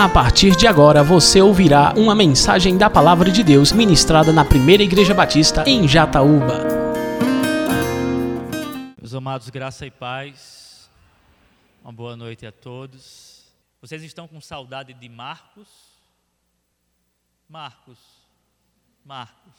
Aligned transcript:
A 0.00 0.08
partir 0.08 0.56
de 0.56 0.66
agora 0.66 1.02
você 1.04 1.42
ouvirá 1.42 1.92
uma 1.94 2.14
mensagem 2.14 2.78
da 2.78 2.88
Palavra 2.88 3.30
de 3.30 3.44
Deus 3.44 3.70
ministrada 3.70 4.32
na 4.32 4.42
Primeira 4.42 4.82
Igreja 4.82 5.12
Batista 5.12 5.62
em 5.68 5.86
Jataúba. 5.86 6.64
Meus 8.96 9.12
amados, 9.12 9.50
graça 9.50 9.84
e 9.84 9.90
paz, 9.90 10.88
uma 11.82 11.92
boa 11.92 12.16
noite 12.16 12.46
a 12.46 12.50
todos. 12.50 13.52
Vocês 13.78 14.02
estão 14.02 14.26
com 14.26 14.40
saudade 14.40 14.94
de 14.94 15.06
Marcos? 15.06 15.68
Marcos, 17.46 17.98
Marcos. 19.04 19.52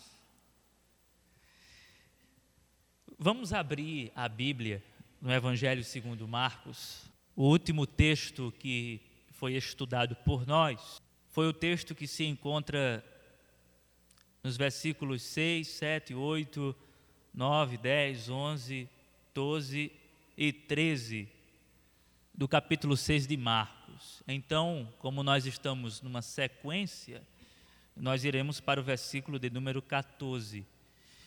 Vamos 3.20 3.53
abrir 3.53 4.12
a 4.16 4.27
Bíblia 4.27 4.84
no 5.21 5.31
Evangelho 5.31 5.84
segundo 5.84 6.27
Marcos, 6.27 7.03
o 7.35 7.44
último 7.44 7.85
texto 7.85 8.52
que 8.58 9.10
foi 9.41 9.55
estudado 9.55 10.16
por 10.18 10.45
nós 10.45 11.02
foi 11.31 11.48
o 11.48 11.54
texto 11.54 11.95
que 11.95 12.05
se 12.05 12.26
encontra 12.26 13.04
nos 14.44 14.55
versículos 14.55 15.23
6, 15.23 15.68
7, 15.68 16.13
8, 16.13 16.76
9, 17.34 17.77
10, 17.77 18.30
11, 18.30 18.90
12 19.34 19.91
e 20.38 20.54
13 20.54 21.27
do 22.35 22.48
capítulo 22.48 22.96
6 22.96 23.26
de 23.26 23.35
Marcos. 23.35 24.22
Então, 24.27 24.88
como 24.99 25.23
nós 25.23 25.48
estamos 25.48 26.04
numa 26.04 26.21
sequência, 26.21 27.23
nós 27.96 28.23
iremos 28.23 28.60
para 28.60 28.80
o 28.80 28.84
versículo 28.84 29.40
de 29.40 29.49
número 29.49 29.82
14 29.82 30.68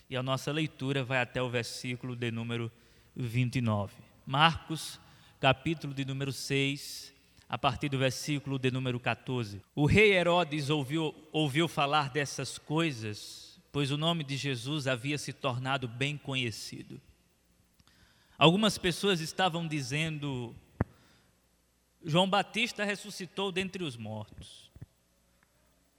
e 0.09 0.17
a 0.17 0.23
nossa 0.23 0.53
leitura 0.53 1.03
vai 1.03 1.19
até 1.19 1.43
o 1.43 1.51
versículo 1.51 2.15
de 2.15 2.31
número 2.31 2.71
29. 3.17 3.93
Marcos, 4.25 5.01
capítulo 5.41 5.93
de 5.93 6.05
número 6.05 6.33
6, 6.33 7.14
a 7.49 7.59
partir 7.59 7.89
do 7.89 7.99
versículo 7.99 8.59
de 8.59 8.71
número 8.71 8.99
14. 8.99 9.63
O 9.75 9.87
rei 9.87 10.13
Herodes 10.13 10.71
ouviu, 10.71 11.15
ouviu 11.33 11.69
falar 11.69 12.11
dessas 12.11 12.59
coisas, 12.59 13.61
pois 13.71 13.91
o 13.91 13.97
nome 13.97 14.25
de 14.25 14.37
Jesus 14.37 14.87
havia 14.87 15.19
se 15.19 15.33
tornado 15.33 15.87
bem 15.87 16.17
conhecido. 16.17 17.01
Algumas 18.39 18.79
pessoas 18.79 19.21
estavam 19.21 19.67
dizendo: 19.67 20.55
João 22.05 22.29
Batista 22.29 22.85
ressuscitou 22.85 23.53
dentre 23.53 23.85
os 23.85 23.97
mortos, 23.97 24.71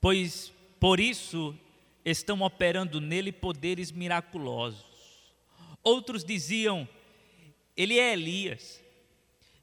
pois 0.01 0.53
por 0.79 0.99
isso 0.99 1.57
estão 2.03 2.41
operando 2.41 3.01
nele 3.01 3.31
poderes 3.31 3.91
miraculosos. 3.91 4.85
Outros 5.83 6.23
diziam: 6.23 6.87
Ele 7.75 7.97
é 7.97 8.13
Elias. 8.13 8.84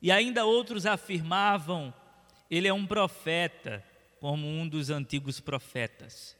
E 0.02 0.10
ainda 0.10 0.44
outros 0.44 0.84
afirmavam: 0.84 1.94
ele 2.50 2.66
é 2.66 2.74
um 2.74 2.84
profeta, 2.84 3.82
como 4.20 4.46
um 4.46 4.68
dos 4.68 4.90
antigos 4.90 5.38
profetas. 5.38 6.36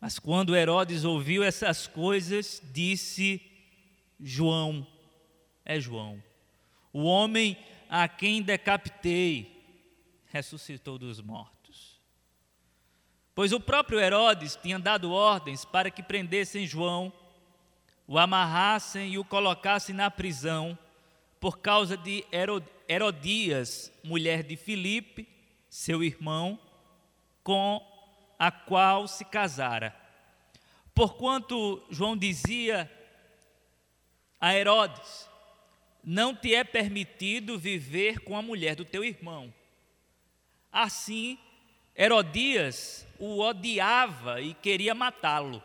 Mas 0.00 0.18
quando 0.18 0.56
Herodes 0.56 1.04
ouviu 1.04 1.44
essas 1.44 1.86
coisas, 1.86 2.60
disse: 2.72 3.40
João, 4.20 4.84
é 5.64 5.78
João, 5.78 6.20
o 6.92 7.04
homem 7.04 7.56
a 7.88 8.08
quem 8.08 8.42
decapitei, 8.42 9.64
ressuscitou 10.26 10.98
dos 10.98 11.20
mortos. 11.20 12.00
Pois 13.34 13.52
o 13.52 13.60
próprio 13.60 14.00
Herodes 14.00 14.56
tinha 14.56 14.78
dado 14.78 15.12
ordens 15.12 15.64
para 15.64 15.90
que 15.90 16.02
prendessem 16.02 16.66
João, 16.66 17.12
o 18.06 18.18
amarrassem 18.18 19.12
e 19.12 19.18
o 19.18 19.24
colocassem 19.24 19.94
na 19.94 20.10
prisão 20.10 20.76
por 21.42 21.58
causa 21.58 21.96
de 21.96 22.24
Herodias, 22.88 23.92
mulher 24.04 24.44
de 24.44 24.54
Filipe, 24.54 25.28
seu 25.68 26.00
irmão, 26.04 26.56
com 27.42 27.84
a 28.38 28.52
qual 28.52 29.08
se 29.08 29.24
casara. 29.24 29.92
Porquanto 30.94 31.84
João 31.90 32.16
dizia 32.16 32.88
a 34.40 34.54
Herodes: 34.54 35.28
Não 36.04 36.32
te 36.32 36.54
é 36.54 36.62
permitido 36.62 37.58
viver 37.58 38.20
com 38.20 38.36
a 38.36 38.42
mulher 38.42 38.76
do 38.76 38.84
teu 38.84 39.02
irmão. 39.02 39.52
Assim, 40.70 41.36
Herodias 41.96 43.04
o 43.18 43.40
odiava 43.40 44.40
e 44.40 44.54
queria 44.54 44.94
matá-lo, 44.94 45.60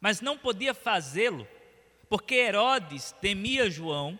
mas 0.00 0.20
não 0.20 0.36
podia 0.36 0.74
fazê-lo, 0.74 1.46
porque 2.08 2.34
Herodes 2.34 3.12
temia 3.20 3.70
João 3.70 4.18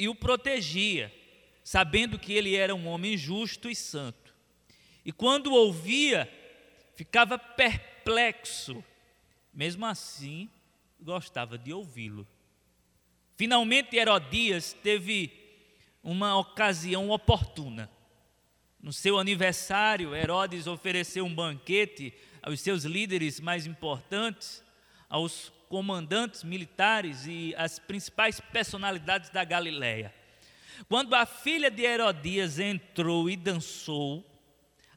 e 0.00 0.08
o 0.08 0.14
protegia, 0.14 1.14
sabendo 1.62 2.18
que 2.18 2.32
ele 2.32 2.56
era 2.56 2.74
um 2.74 2.88
homem 2.88 3.18
justo 3.18 3.68
e 3.68 3.76
santo. 3.76 4.34
E 5.04 5.12
quando 5.12 5.52
ouvia, 5.52 6.26
ficava 6.94 7.38
perplexo, 7.38 8.82
mesmo 9.52 9.84
assim, 9.84 10.48
gostava 10.98 11.58
de 11.58 11.70
ouvi-lo. 11.74 12.26
Finalmente, 13.36 13.94
Herodias 13.94 14.72
teve 14.72 15.30
uma 16.02 16.34
ocasião 16.38 17.10
oportuna. 17.10 17.90
No 18.80 18.94
seu 18.94 19.18
aniversário, 19.18 20.14
Herodes 20.16 20.66
ofereceu 20.66 21.26
um 21.26 21.34
banquete 21.34 22.14
aos 22.40 22.58
seus 22.62 22.84
líderes 22.84 23.38
mais 23.38 23.66
importantes, 23.66 24.64
aos 25.10 25.52
comandantes 25.70 26.42
militares 26.42 27.26
e 27.26 27.54
as 27.56 27.78
principais 27.78 28.40
personalidades 28.40 29.30
da 29.30 29.44
Galiléia. 29.44 30.12
Quando 30.88 31.14
a 31.14 31.24
filha 31.24 31.70
de 31.70 31.82
Herodias 31.82 32.58
entrou 32.58 33.30
e 33.30 33.36
dançou, 33.36 34.26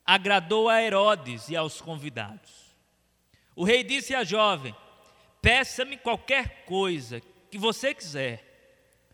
agradou 0.03 0.67
a 0.67 0.81
Herodes 0.81 1.47
e 1.47 1.55
aos 1.55 1.79
convidados. 1.79 2.75
O 3.55 3.63
rei 3.63 3.83
disse 3.83 4.15
à 4.15 4.23
jovem: 4.23 4.75
Peça-me 5.43 5.95
qualquer 5.95 6.65
coisa 6.65 7.21
que 7.51 7.57
você 7.59 7.93
quiser, 7.93 8.43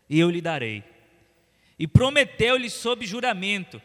e 0.08 0.18
eu 0.18 0.30
lhe 0.30 0.40
darei. 0.40 0.82
E 1.78 1.86
prometeu-lhe 1.86 2.70
sob 2.70 3.04
juramento: 3.04 3.82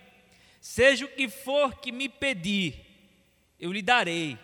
Seja 0.62 1.04
o 1.04 1.10
que 1.10 1.28
for 1.28 1.76
que 1.82 1.92
me 1.92 2.08
pedir, 2.08 2.86
eu 3.60 3.74
lhe 3.74 3.82
darei 3.82 4.40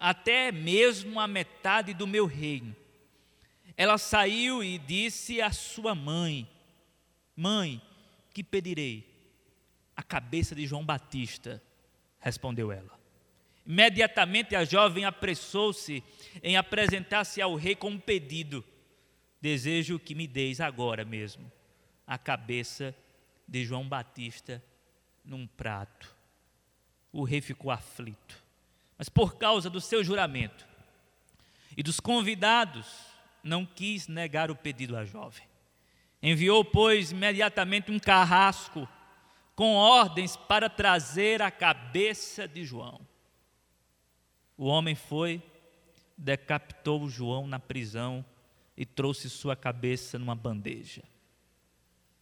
até 0.00 0.50
mesmo 0.50 1.20
a 1.20 1.28
metade 1.28 1.92
do 1.92 2.06
meu 2.06 2.24
reino. 2.24 2.74
Ela 3.76 3.98
saiu 3.98 4.64
e 4.64 4.78
disse 4.78 5.42
à 5.42 5.52
sua 5.52 5.94
mãe: 5.94 6.48
Mãe, 7.36 7.82
que 8.32 8.42
pedirei? 8.42 9.06
A 9.94 10.02
cabeça 10.02 10.54
de 10.54 10.66
João 10.66 10.84
Batista, 10.84 11.62
respondeu 12.18 12.72
ela. 12.72 12.98
Imediatamente 13.66 14.56
a 14.56 14.64
jovem 14.64 15.04
apressou-se 15.04 16.02
em 16.42 16.56
apresentar-se 16.56 17.42
ao 17.42 17.54
rei 17.54 17.76
com 17.76 17.90
um 17.90 18.00
pedido: 18.00 18.64
Desejo 19.40 19.98
que 19.98 20.14
me 20.14 20.26
deis 20.26 20.60
agora 20.60 21.04
mesmo 21.04 21.52
a 22.06 22.18
cabeça 22.18 22.96
de 23.46 23.64
João 23.64 23.86
Batista 23.86 24.62
num 25.24 25.46
prato. 25.46 26.16
O 27.12 27.22
rei 27.22 27.40
ficou 27.40 27.70
aflito 27.70 28.39
mas 29.00 29.08
por 29.08 29.36
causa 29.38 29.70
do 29.70 29.80
seu 29.80 30.04
juramento 30.04 30.68
e 31.74 31.82
dos 31.82 31.98
convidados, 31.98 32.86
não 33.42 33.64
quis 33.64 34.06
negar 34.06 34.50
o 34.50 34.54
pedido 34.54 34.94
à 34.94 35.06
jovem. 35.06 35.42
Enviou, 36.22 36.62
pois, 36.62 37.10
imediatamente 37.10 37.90
um 37.90 37.98
carrasco 37.98 38.86
com 39.56 39.74
ordens 39.74 40.36
para 40.36 40.68
trazer 40.68 41.40
a 41.40 41.50
cabeça 41.50 42.46
de 42.46 42.62
João. 42.62 43.00
O 44.54 44.66
homem 44.66 44.94
foi, 44.94 45.42
decapitou 46.14 47.08
João 47.08 47.46
na 47.46 47.58
prisão 47.58 48.22
e 48.76 48.84
trouxe 48.84 49.30
sua 49.30 49.56
cabeça 49.56 50.18
numa 50.18 50.34
bandeja. 50.34 51.02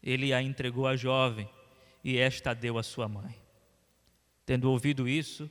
Ele 0.01 0.33
a 0.33 0.41
entregou 0.41 0.87
à 0.87 0.95
jovem 0.95 1.51
e 2.05 2.17
esta 2.19 2.53
a 2.53 2.55
deu 2.55 2.79
à 2.79 2.85
sua 2.85 3.09
mãe. 3.09 3.35
Tendo 4.47 4.71
ouvido 4.71 5.09
isso, 5.09 5.51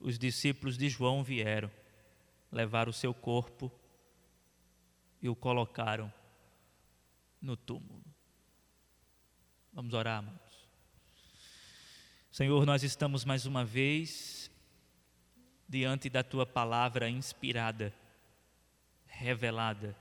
os 0.00 0.18
discípulos 0.18 0.76
de 0.76 0.88
João 0.88 1.22
vieram, 1.22 1.70
levaram 2.50 2.90
o 2.90 2.94
seu 2.94 3.12
corpo 3.12 3.70
e 5.20 5.28
o 5.28 5.34
colocaram 5.34 6.12
no 7.40 7.56
túmulo. 7.56 8.04
Vamos 9.72 9.92
orar, 9.94 10.18
amados. 10.18 10.68
Senhor, 12.30 12.64
nós 12.64 12.82
estamos 12.82 13.24
mais 13.24 13.46
uma 13.46 13.64
vez 13.64 14.50
diante 15.68 16.08
da 16.08 16.22
tua 16.22 16.46
palavra 16.46 17.10
inspirada, 17.10 17.92
revelada, 19.06 19.96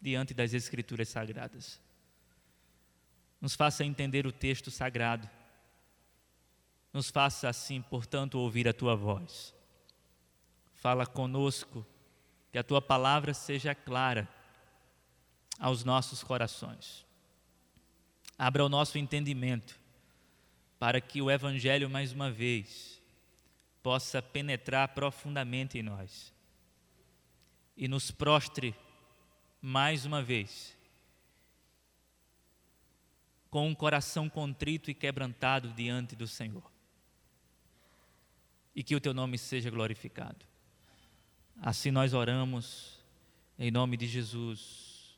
diante 0.00 0.34
das 0.34 0.52
Escrituras 0.52 1.08
sagradas. 1.08 1.80
Nos 3.40 3.54
faça 3.54 3.84
entender 3.84 4.26
o 4.26 4.32
texto 4.32 4.70
sagrado 4.70 5.28
nos 6.94 7.10
faça 7.10 7.48
assim, 7.48 7.82
portanto, 7.82 8.38
ouvir 8.38 8.68
a 8.68 8.72
tua 8.72 8.94
voz. 8.94 9.52
Fala 10.74 11.04
conosco, 11.04 11.84
que 12.52 12.56
a 12.56 12.62
tua 12.62 12.80
palavra 12.80 13.34
seja 13.34 13.74
clara 13.74 14.28
aos 15.58 15.82
nossos 15.82 16.22
corações. 16.22 17.04
Abra 18.38 18.64
o 18.64 18.68
nosso 18.68 18.96
entendimento 18.96 19.76
para 20.78 21.00
que 21.00 21.20
o 21.20 21.28
Evangelho, 21.28 21.90
mais 21.90 22.12
uma 22.12 22.30
vez, 22.30 23.02
possa 23.82 24.22
penetrar 24.22 24.88
profundamente 24.94 25.78
em 25.78 25.82
nós 25.82 26.32
e 27.76 27.88
nos 27.88 28.12
prostre 28.12 28.72
mais 29.60 30.04
uma 30.04 30.22
vez, 30.22 30.76
com 33.50 33.66
um 33.66 33.74
coração 33.74 34.28
contrito 34.28 34.90
e 34.90 34.94
quebrantado 34.94 35.72
diante 35.72 36.14
do 36.14 36.28
Senhor. 36.28 36.73
E 38.74 38.82
que 38.82 38.94
o 38.94 39.00
teu 39.00 39.14
nome 39.14 39.38
seja 39.38 39.70
glorificado. 39.70 40.44
Assim 41.62 41.90
nós 41.90 42.12
oramos, 42.12 42.98
em 43.58 43.70
nome 43.70 43.96
de 43.96 44.06
Jesus. 44.06 45.16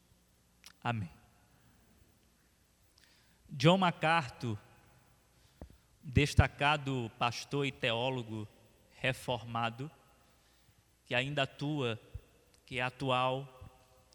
Amém. 0.82 1.11
John 3.49 3.79
MacArthur, 3.79 4.58
destacado 6.03 7.11
pastor 7.19 7.67
e 7.67 7.73
teólogo 7.73 8.47
reformado, 8.94 9.91
que 11.06 11.14
ainda 11.14 11.44
atua, 11.44 11.99
que 12.67 12.79
é 12.79 12.82
atual, 12.82 13.49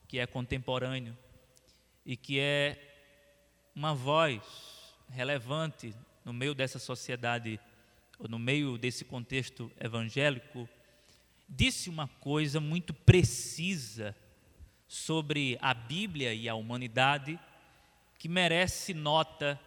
que 0.08 0.20
é 0.20 0.28
contemporâneo 0.28 1.18
e 2.06 2.18
que 2.18 2.40
é 2.40 2.78
uma 3.74 3.96
voz 3.96 4.42
relevante 5.10 5.96
no 6.24 6.34
meio 6.34 6.54
dessa 6.54 6.78
sociedade, 6.78 7.60
no 8.28 8.40
meio 8.40 8.78
desse 8.78 9.06
contexto 9.06 9.72
evangélico, 9.80 10.68
disse 11.48 11.90
uma 11.90 12.08
coisa 12.08 12.60
muito 12.60 12.94
precisa 12.94 14.16
sobre 14.88 15.58
a 15.62 15.74
Bíblia 15.74 16.34
e 16.34 16.48
a 16.48 16.56
humanidade 16.56 17.40
que 18.18 18.30
merece 18.30 18.94
nota 18.94 19.60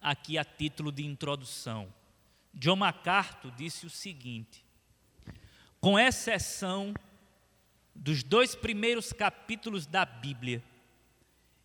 aqui 0.00 0.38
a 0.38 0.44
título 0.44 0.92
de 0.92 1.04
introdução. 1.04 1.92
John 2.54 2.76
MacArthur 2.76 3.50
disse 3.52 3.86
o 3.86 3.90
seguinte: 3.90 4.64
com 5.80 5.98
exceção 5.98 6.94
dos 7.94 8.22
dois 8.22 8.54
primeiros 8.54 9.12
capítulos 9.12 9.86
da 9.86 10.04
Bíblia 10.04 10.62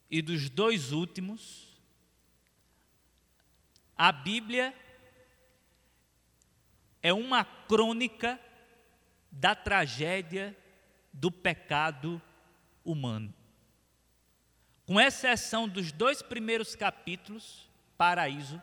e 0.10 0.22
dos 0.22 0.50
dois 0.50 0.92
últimos, 0.92 1.68
a 3.98 4.12
Bíblia 4.12 4.74
é 7.06 7.14
uma 7.14 7.46
crônica 7.46 8.40
da 9.30 9.54
tragédia 9.54 10.58
do 11.14 11.30
pecado 11.32 12.20
humano. 12.84 13.32
Com 14.88 15.00
exceção 15.00 15.70
dos 15.70 15.92
dois 15.92 16.24
primeiros 16.24 16.76
capítulos, 16.76 17.70
paraíso, 17.96 18.60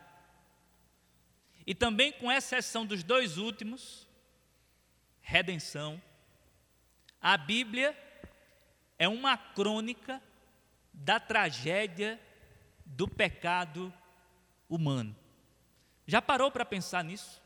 e 1.64 1.72
também 1.72 2.10
com 2.10 2.32
exceção 2.32 2.84
dos 2.84 3.04
dois 3.04 3.38
últimos, 3.38 4.08
redenção, 5.20 6.02
a 7.20 7.36
Bíblia 7.36 7.96
é 8.98 9.06
uma 9.06 9.36
crônica 9.36 10.20
da 10.92 11.20
tragédia 11.20 12.20
do 12.84 13.06
pecado 13.06 13.94
humano. 14.68 15.14
Já 16.08 16.20
parou 16.20 16.50
para 16.50 16.64
pensar 16.64 17.04
nisso? 17.04 17.41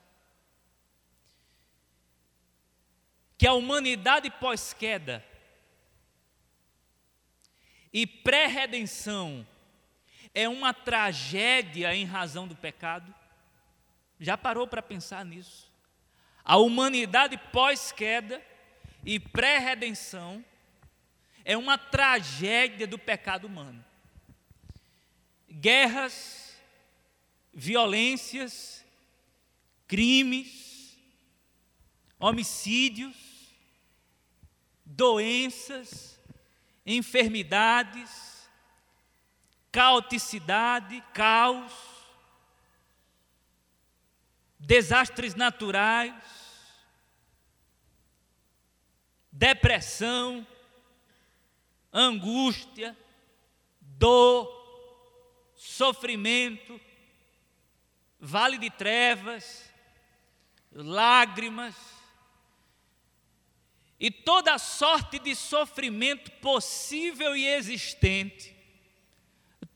Que 3.38 3.46
a 3.46 3.52
humanidade 3.52 4.30
pós-queda 4.30 5.24
e 7.92 8.06
pré-redenção 8.06 9.46
é 10.34 10.48
uma 10.48 10.72
tragédia 10.72 11.94
em 11.94 12.04
razão 12.04 12.46
do 12.46 12.56
pecado? 12.56 13.14
Já 14.18 14.36
parou 14.36 14.66
para 14.66 14.82
pensar 14.82 15.24
nisso? 15.24 15.70
A 16.44 16.56
humanidade 16.56 17.36
pós-queda 17.52 18.42
e 19.04 19.18
pré-redenção 19.18 20.44
é 21.44 21.56
uma 21.56 21.78
tragédia 21.78 22.86
do 22.86 22.98
pecado 22.98 23.46
humano. 23.46 23.84
Guerras, 25.50 26.56
violências, 27.52 28.84
crimes, 29.86 30.65
homicídios, 32.18 33.16
doenças, 34.84 36.18
enfermidades, 36.84 38.48
caoticidade, 39.70 41.02
caos, 41.12 41.72
desastres 44.58 45.34
naturais, 45.34 46.14
depressão, 49.30 50.46
angústia, 51.92 52.96
dor, 53.80 54.54
sofrimento, 55.54 56.80
vale 58.18 58.56
de 58.56 58.70
trevas, 58.70 59.70
lágrimas 60.72 61.95
e 63.98 64.10
toda 64.10 64.58
sorte 64.58 65.18
de 65.18 65.34
sofrimento 65.34 66.30
possível 66.32 67.36
e 67.36 67.46
existente. 67.46 68.54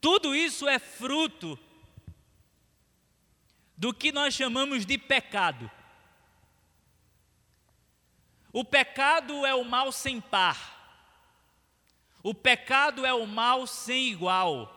Tudo 0.01 0.35
isso 0.35 0.69
é 0.69 0.79
fruto 0.79 1.59
do 3.77 3.95
que 3.95 4.13
nós 4.13 4.35
chamamos 4.35 4.85
de 4.85 4.99
pecado. 4.99 5.71
O 8.53 8.65
pecado 8.65 9.47
é 9.47 9.55
o 9.55 9.65
mal 9.65 9.93
sem 9.93 10.21
par. 10.21 10.79
O 12.23 12.35
pecado 12.35 13.07
é 13.07 13.15
o 13.15 13.27
mal 13.27 13.67
sem 13.67 14.09
igual. 14.09 14.77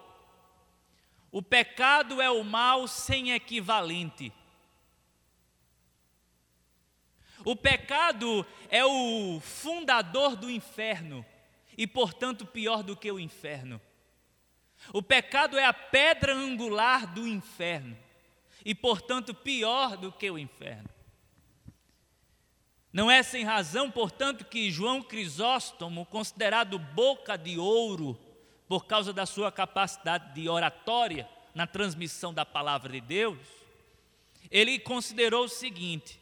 O 1.32 1.42
pecado 1.42 2.22
é 2.22 2.30
o 2.30 2.44
mal 2.44 2.88
sem 2.88 3.32
equivalente. 3.32 4.32
O 7.46 7.56
pecado 7.56 8.46
é 8.70 8.86
o 8.86 9.40
fundador 9.42 10.36
do 10.36 10.50
inferno 10.50 11.26
e, 11.78 11.86
portanto, 11.86 12.46
pior 12.46 12.84
do 12.84 12.96
que 12.96 13.12
o 13.12 13.20
inferno. 13.20 13.82
O 14.94 15.02
pecado 15.02 15.58
é 15.58 15.66
a 15.66 15.74
pedra 15.74 16.34
angular 16.34 17.14
do 17.14 17.28
inferno 17.28 17.98
e, 18.66 18.74
portanto, 18.74 19.34
pior 19.34 19.98
do 19.98 20.12
que 20.12 20.30
o 20.30 20.38
inferno. 20.38 20.90
Não 22.92 23.10
é 23.10 23.24
sem 23.24 23.44
razão, 23.44 23.90
portanto, 23.90 24.46
que 24.46 24.70
João 24.70 25.02
Crisóstomo, 25.02 26.06
considerado 26.06 26.78
boca 26.78 27.36
de 27.38 27.58
ouro, 27.58 28.20
por 28.68 28.86
causa 28.86 29.12
da 29.12 29.26
sua 29.26 29.52
capacidade 29.52 30.34
de 30.34 30.48
oratória 30.48 31.28
na 31.56 31.66
transmissão 31.66 32.34
da 32.34 32.46
palavra 32.46 32.92
de 32.92 33.02
Deus, 33.02 33.40
ele 34.52 34.78
considerou 34.78 35.46
o 35.46 35.50
seguinte: 35.50 36.20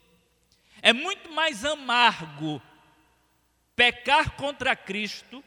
é 0.81 0.91
muito 0.91 1.31
mais 1.31 1.63
amargo 1.63 2.61
pecar 3.75 4.35
contra 4.35 4.75
Cristo 4.75 5.43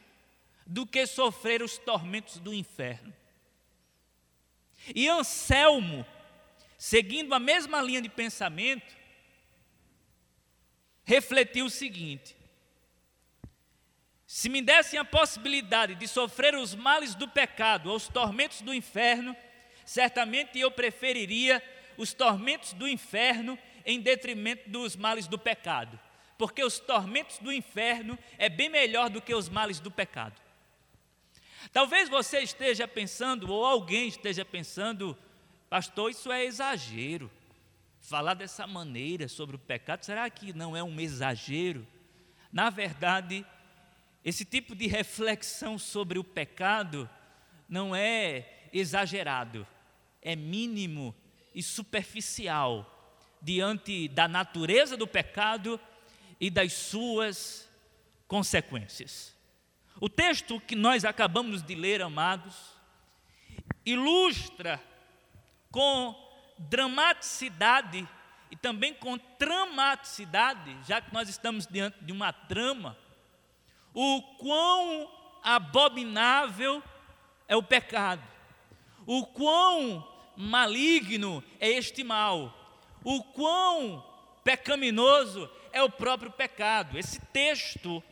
do 0.65 0.85
que 0.85 1.05
sofrer 1.05 1.61
os 1.61 1.77
tormentos 1.77 2.39
do 2.39 2.53
inferno. 2.53 3.13
E 4.93 5.07
Anselmo, 5.07 6.05
seguindo 6.77 7.33
a 7.33 7.39
mesma 7.39 7.81
linha 7.81 8.01
de 8.01 8.09
pensamento, 8.09 8.95
refletiu 11.03 11.65
o 11.65 11.69
seguinte: 11.69 12.35
se 14.25 14.49
me 14.49 14.61
dessem 14.61 14.99
a 14.99 15.05
possibilidade 15.05 15.95
de 15.95 16.07
sofrer 16.07 16.55
os 16.55 16.73
males 16.73 17.13
do 17.15 17.27
pecado 17.27 17.89
ou 17.89 17.95
os 17.95 18.07
tormentos 18.07 18.61
do 18.61 18.73
inferno, 18.73 19.35
certamente 19.85 20.59
eu 20.59 20.71
preferiria 20.71 21.61
os 21.97 22.13
tormentos 22.13 22.73
do 22.73 22.87
inferno 22.87 23.57
em 23.85 23.99
detrimento 23.99 24.69
dos 24.69 24.95
males 24.95 25.27
do 25.27 25.37
pecado, 25.37 25.99
porque 26.37 26.63
os 26.63 26.79
tormentos 26.79 27.37
do 27.37 27.51
inferno 27.51 28.17
é 28.37 28.49
bem 28.49 28.69
melhor 28.69 29.09
do 29.09 29.21
que 29.21 29.33
os 29.33 29.47
males 29.47 29.79
do 29.79 29.91
pecado. 29.91 30.41
Talvez 31.71 32.09
você 32.09 32.39
esteja 32.39 32.87
pensando, 32.87 33.51
ou 33.51 33.65
alguém 33.65 34.07
esteja 34.07 34.43
pensando, 34.43 35.17
pastor, 35.69 36.11
isso 36.11 36.31
é 36.31 36.43
exagero 36.45 37.31
falar 38.01 38.35
dessa 38.35 38.67
maneira 38.67 39.27
sobre 39.27 39.55
o 39.55 39.59
pecado, 39.59 40.03
será 40.03 40.29
que 40.29 40.53
não 40.53 40.75
é 40.75 40.83
um 40.83 40.99
exagero? 40.99 41.87
Na 42.51 42.69
verdade, 42.69 43.45
esse 44.23 44.45
tipo 44.45 44.75
de 44.75 44.87
reflexão 44.87 45.77
sobre 45.77 46.19
o 46.19 46.23
pecado 46.23 47.09
não 47.67 47.95
é 47.95 48.67
exagerado, 48.71 49.67
é 50.21 50.35
mínimo 50.35 51.15
e 51.53 51.63
superficial 51.63 52.94
diante 53.45 54.07
da 54.07 54.27
natureza 54.27 54.97
do 54.97 55.05
pecado 55.05 55.79
e 56.41 56.49
das 56.49 56.73
suas 56.73 57.69
consequências. 58.27 59.35
O 60.01 60.09
texto 60.09 60.59
que 60.59 60.75
nós 60.75 61.05
acabamos 61.05 61.61
de 61.61 61.75
ler, 61.75 62.01
amados, 62.01 62.55
ilustra 63.85 64.81
com 65.71 66.15
dramaticidade 66.57 68.07
e 68.49 68.55
também 68.55 68.95
com 68.95 69.19
dramaticidade, 69.37 70.75
já 70.87 70.99
que 70.99 71.13
nós 71.13 71.29
estamos 71.29 71.67
diante 71.67 72.03
de 72.03 72.11
uma 72.11 72.33
trama, 72.33 72.97
o 73.93 74.23
quão 74.39 75.07
abominável 75.43 76.81
é 77.47 77.55
o 77.55 77.61
pecado, 77.61 78.23
o 79.05 79.23
quão 79.23 80.05
maligno 80.35 81.43
é 81.59 81.69
este 81.69 82.03
mal, 82.03 82.64
o 83.05 83.23
quão 83.23 84.03
pecaminoso 84.43 85.49
é 85.71 85.81
o 85.81 85.89
próprio 85.89 86.31
pecado. 86.31 86.97
Esse 86.97 87.21
texto 87.27 88.03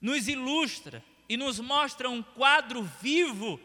nos 0.00 0.26
ilustra 0.26 1.02
e 1.28 1.36
nos 1.36 1.60
mostra 1.60 2.10
um 2.10 2.20
quadro 2.20 2.82
vivo 2.82 3.60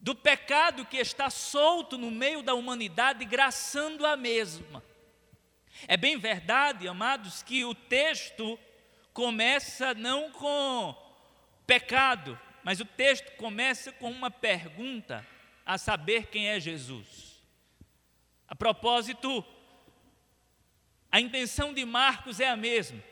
do 0.00 0.14
pecado 0.14 0.86
que 0.86 0.96
está 0.96 1.28
solto 1.28 1.98
no 1.98 2.10
meio 2.10 2.42
da 2.42 2.54
humanidade, 2.54 3.26
graçando 3.26 4.06
a 4.06 4.16
mesma. 4.16 4.82
É 5.86 5.96
bem 5.96 6.18
verdade, 6.18 6.88
amados, 6.88 7.42
que 7.42 7.64
o 7.64 7.74
texto 7.74 8.58
começa 9.12 9.92
não 9.92 10.30
com 10.32 10.96
pecado, 11.66 12.40
mas 12.64 12.80
o 12.80 12.86
texto 12.86 13.36
começa 13.36 13.92
com 13.92 14.10
uma 14.10 14.30
pergunta, 14.30 15.26
a 15.66 15.76
saber 15.76 16.28
quem 16.28 16.48
é 16.48 16.58
Jesus. 16.58 17.27
A 18.48 18.56
propósito, 18.56 19.44
a 21.12 21.20
intenção 21.20 21.74
de 21.74 21.84
Marcos 21.84 22.40
é 22.40 22.48
a 22.48 22.56
mesma. 22.56 23.02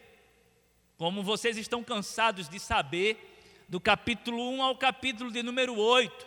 Como 0.96 1.22
vocês 1.22 1.58
estão 1.58 1.84
cansados 1.84 2.48
de 2.48 2.58
saber, 2.58 3.34
do 3.68 3.78
capítulo 3.78 4.50
1 4.52 4.62
ao 4.62 4.76
capítulo 4.76 5.30
de 5.30 5.42
número 5.42 5.76
8, 5.76 6.26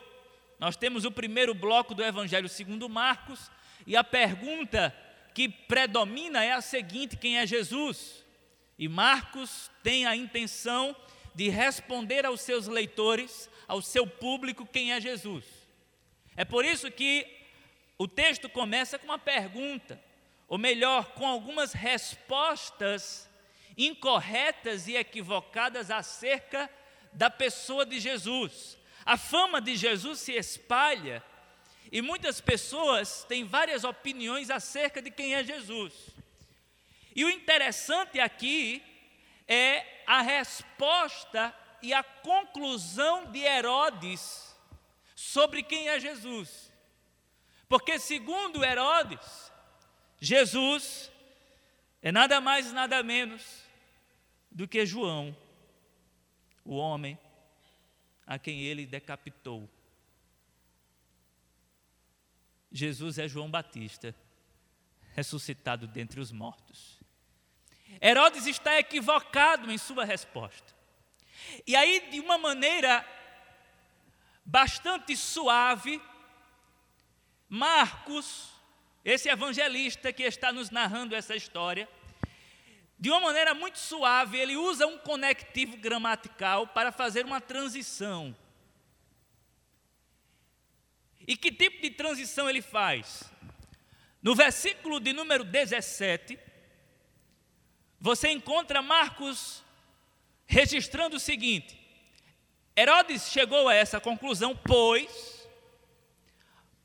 nós 0.60 0.76
temos 0.76 1.06
o 1.06 1.12
primeiro 1.12 1.56
bloco 1.56 1.96
do 1.96 2.04
Evangelho 2.04 2.48
segundo 2.48 2.88
Marcos, 2.88 3.50
e 3.88 3.96
a 3.96 4.04
pergunta 4.04 4.96
que 5.34 5.50
predomina 5.50 6.44
é 6.44 6.52
a 6.52 6.62
seguinte: 6.62 7.18
quem 7.18 7.40
é 7.40 7.48
Jesus? 7.48 8.24
E 8.78 8.88
Marcos 8.88 9.72
tem 9.82 10.06
a 10.06 10.16
intenção 10.16 10.96
de 11.34 11.50
responder 11.50 12.26
aos 12.26 12.42
seus 12.42 12.68
leitores, 12.68 13.50
ao 13.68 13.82
seu 13.82 14.06
público, 14.06 14.68
quem 14.68 14.92
é 14.92 15.02
Jesus. 15.02 15.46
É 16.36 16.46
por 16.46 16.64
isso 16.64 16.92
que 16.92 17.39
o 18.00 18.08
texto 18.08 18.48
começa 18.48 18.98
com 18.98 19.04
uma 19.04 19.20
pergunta, 19.20 20.02
ou 20.48 20.58
melhor, 20.58 21.12
com 21.12 21.28
algumas 21.28 21.74
respostas 21.74 23.30
incorretas 23.78 24.88
e 24.88 24.96
equivocadas 24.96 25.92
acerca 25.92 26.70
da 27.12 27.30
pessoa 27.30 27.86
de 27.86 28.00
Jesus. 28.00 28.78
A 29.06 29.18
fama 29.18 29.60
de 29.60 29.76
Jesus 29.76 30.20
se 30.20 30.32
espalha 30.32 31.22
e 31.92 32.02
muitas 32.02 32.40
pessoas 32.40 33.26
têm 33.26 33.44
várias 33.44 33.84
opiniões 33.84 34.50
acerca 34.50 35.02
de 35.02 35.12
quem 35.12 35.36
é 35.36 35.44
Jesus. 35.44 35.94
E 37.14 37.26
o 37.26 37.30
interessante 37.30 38.18
aqui 38.18 38.82
é 39.46 40.04
a 40.08 40.22
resposta 40.22 41.54
e 41.82 41.94
a 41.94 42.02
conclusão 42.02 43.26
de 43.26 43.40
Herodes 43.40 44.56
sobre 45.16 45.64
quem 45.64 45.90
é 45.90 46.00
Jesus. 46.00 46.69
Porque, 47.70 48.00
segundo 48.00 48.66
Herodes, 48.66 49.52
Jesus 50.20 51.12
é 52.02 52.12
nada 52.12 52.42
mais, 52.42 52.74
nada 52.74 53.04
menos 53.04 53.64
do 54.50 54.68
que 54.68 54.88
João, 54.88 55.38
o 56.66 56.76
homem 56.76 57.18
a 58.26 58.40
quem 58.40 58.62
ele 58.62 58.88
decapitou. 58.88 59.70
Jesus 62.72 63.20
é 63.20 63.28
João 63.28 63.50
Batista, 63.50 64.16
ressuscitado 65.14 65.88
dentre 65.88 66.20
os 66.20 66.32
mortos. 66.32 67.00
Herodes 68.02 68.48
está 68.48 68.80
equivocado 68.80 69.72
em 69.72 69.78
sua 69.78 70.06
resposta. 70.06 70.74
E 71.68 71.76
aí, 71.76 72.10
de 72.10 72.20
uma 72.20 72.38
maneira 72.38 73.06
bastante 74.44 75.16
suave, 75.16 76.02
Marcos, 77.50 78.52
esse 79.04 79.28
evangelista 79.28 80.14
que 80.14 80.24
está 80.24 80.54
nos 80.54 80.70
narrando 80.70 81.16
essa 81.16 81.36
história, 81.36 81.90
de 83.00 83.10
uma 83.10 83.20
maneira 83.20 83.56
muito 83.56 83.80
suave, 83.80 84.38
ele 84.38 84.56
usa 84.56 84.86
um 84.86 84.98
conectivo 85.00 85.76
gramatical 85.78 86.68
para 86.68 86.92
fazer 86.92 87.26
uma 87.26 87.42
transição. 87.42 88.36
E 91.28 91.36
que 91.36 91.52
tipo 91.52 91.82
de 91.82 91.92
transição 91.92 92.50
ele 92.50 92.62
faz? 92.62 93.24
No 94.22 94.36
versículo 94.36 95.00
de 95.00 95.14
número 95.14 95.44
17, 95.44 96.38
você 98.00 98.30
encontra 98.30 98.82
Marcos 98.82 99.64
registrando 100.46 101.16
o 101.16 101.20
seguinte: 101.20 101.80
Herodes 102.76 103.30
chegou 103.30 103.70
a 103.70 103.76
essa 103.76 104.00
conclusão, 104.00 104.56
pois, 104.56 105.39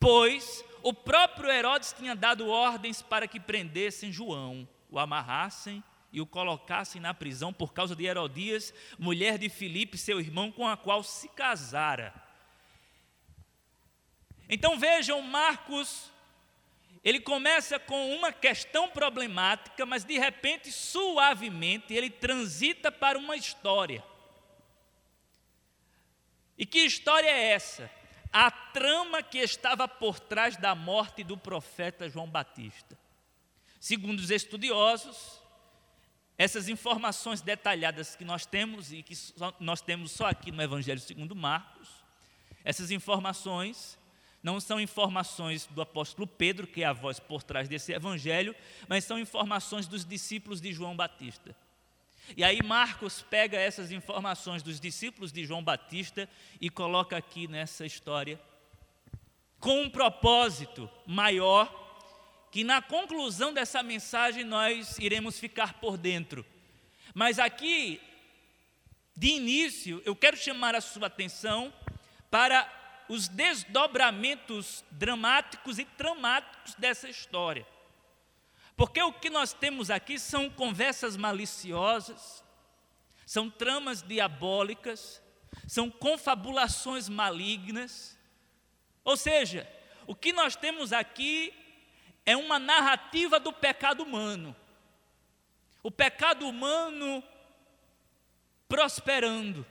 pois 0.05 0.63
o 0.83 0.93
próprio 0.93 1.51
Herodes 1.51 1.95
tinha 1.95 2.15
dado 2.15 2.47
ordens 2.47 3.01
para 3.01 3.27
que 3.27 3.41
prendessem 3.41 4.13
João, 4.13 4.69
o 4.91 4.99
amarrassem 4.99 5.83
e 6.13 6.21
o 6.21 6.27
colocassem 6.27 7.01
na 7.01 7.15
prisão 7.15 7.55
por 7.55 7.73
causa 7.73 7.97
de 7.97 8.05
Herodias, 8.05 8.75
mulher 8.99 9.39
de 9.39 9.49
Filipe, 9.49 9.97
seu 9.97 10.21
irmão, 10.21 10.53
com 10.53 10.69
a 10.69 10.77
qual 10.77 11.03
se 11.03 11.27
casara. 11.31 12.13
Então 14.47 14.79
vejam, 14.79 15.23
Marcos, 15.23 16.13
ele 17.03 17.19
começa 17.19 17.79
com 17.79 18.15
uma 18.15 18.31
questão 18.31 18.91
problemática, 18.91 19.87
mas 19.87 20.05
de 20.05 20.19
repente, 20.19 20.71
suavemente, 20.71 21.95
ele 21.95 22.11
transita 22.11 22.93
para 22.93 23.19
uma 23.19 23.37
história. 23.37 24.05
E 26.59 26.67
que 26.67 26.81
história 26.81 27.31
é 27.31 27.53
essa? 27.53 28.04
A 28.37 28.51
trama 28.51 29.23
que 29.23 29.39
estava 29.39 29.87
por 29.87 30.19
trás 30.19 30.57
da 30.57 30.75
morte 30.75 31.23
do 31.23 31.39
profeta 31.39 32.11
João 32.11 32.29
Batista. 32.29 32.99
Segundo 33.79 34.19
os 34.19 34.29
estudiosos, 34.29 35.41
essas 36.37 36.69
informações 36.69 37.41
detalhadas 37.41 38.17
que 38.17 38.25
nós 38.25 38.45
temos 38.45 38.93
e 38.93 39.05
que 39.05 39.15
só, 39.15 39.55
nós 39.61 39.81
temos 39.81 40.11
só 40.11 40.27
aqui 40.27 40.51
no 40.51 40.61
Evangelho 40.61 40.99
segundo 40.99 41.37
Marcos, 41.37 41.89
essas 42.65 42.91
informações 42.91 43.97
não 44.43 44.59
são 44.59 44.81
informações 44.81 45.67
do 45.67 45.81
apóstolo 45.81 46.27
Pedro, 46.27 46.67
que 46.67 46.83
é 46.83 46.87
a 46.87 46.93
voz 46.93 47.21
por 47.21 47.45
trás 47.45 47.69
desse 47.69 47.93
evangelho, 47.93 48.55
mas 48.89 49.05
são 49.05 49.17
informações 49.17 49.87
dos 49.87 50.05
discípulos 50.05 50.61
de 50.61 50.73
João 50.73 50.97
Batista. 50.97 51.57
E 52.37 52.43
aí 52.43 52.63
Marcos 52.63 53.23
pega 53.23 53.59
essas 53.59 53.93
informações 53.93 54.63
dos 54.63 54.81
discípulos 54.81 55.33
de 55.33 55.45
João 55.45 55.63
Batista 55.63 56.29
e 56.61 56.71
coloca 56.71 57.17
aqui 57.17 57.47
nessa 57.47 57.85
história 57.85 58.41
com 59.61 59.83
um 59.83 59.91
propósito 59.91 60.91
maior 61.07 61.83
que 62.51 62.63
na 62.63 62.81
conclusão 62.81 63.53
dessa 63.53 63.83
mensagem 63.83 64.45
nós 64.45 64.99
iremos 64.99 65.39
ficar 65.39 65.75
por 65.81 65.97
dentro. 65.97 66.45
Mas 67.15 67.39
aqui, 67.39 68.01
de 69.17 69.29
início, 69.29 70.03
eu 70.05 70.15
quero 70.15 70.37
chamar 70.37 70.75
a 70.75 70.81
sua 70.81 71.07
atenção 71.07 71.73
para 72.31 72.71
os 73.09 73.29
desdobramentos 73.29 74.85
dramáticos 74.91 75.79
e 75.79 75.85
traumáticos 75.85 76.75
dessa 76.75 77.09
história. 77.09 77.67
Porque 78.77 79.01
o 79.03 79.13
que 79.13 79.31
nós 79.31 79.53
temos 79.53 79.91
aqui 79.91 80.19
são 80.19 80.51
conversas 80.51 81.17
maliciosas, 81.17 82.43
são 83.25 83.49
tramas 83.49 84.03
diabólicas, 84.03 85.23
são 85.67 85.91
confabulações 85.91 87.09
malignas. 87.09 88.19
Ou 89.05 89.17
seja, 89.17 89.69
o 90.07 90.15
que 90.15 90.33
nós 90.33 90.57
temos 90.57 90.93
aqui 90.93 91.55
é 92.27 92.37
uma 92.37 92.59
narrativa 92.59 93.39
do 93.39 93.53
pecado 93.53 94.03
humano. 94.03 94.55
O 95.83 95.91
pecado 95.91 96.49
humano 96.49 97.23
prosperando, 98.67 99.65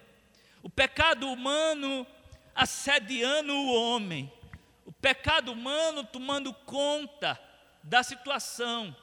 o 0.62 0.70
pecado 0.70 1.28
humano 1.28 2.08
assediando 2.56 3.54
o 3.54 3.74
homem, 3.74 4.32
o 4.86 4.92
pecado 4.92 5.52
humano 5.52 6.04
tomando 6.04 6.54
conta 6.54 7.40
da 7.84 8.02
situação, 8.02 8.96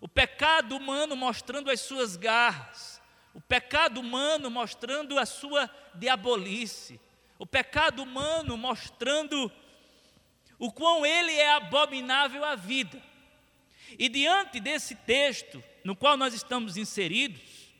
o 0.00 0.08
pecado 0.08 0.76
humano 0.76 1.16
mostrando 1.16 1.70
as 1.70 1.80
suas 1.80 2.16
garras, 2.16 3.00
o 3.32 3.40
pecado 3.40 4.00
humano 4.00 4.50
mostrando 4.50 5.18
a 5.18 5.24
sua 5.24 5.70
diabolice, 5.94 7.00
o 7.38 7.46
pecado 7.46 8.02
humano 8.02 8.56
mostrando 8.56 9.50
o 10.58 10.72
quão 10.72 11.04
ele 11.04 11.32
é 11.32 11.52
abominável 11.54 12.44
à 12.44 12.54
vida. 12.54 13.00
E 13.98 14.08
diante 14.08 14.58
desse 14.58 14.94
texto, 14.94 15.62
no 15.84 15.94
qual 15.94 16.16
nós 16.16 16.34
estamos 16.34 16.76
inseridos, 16.76 17.70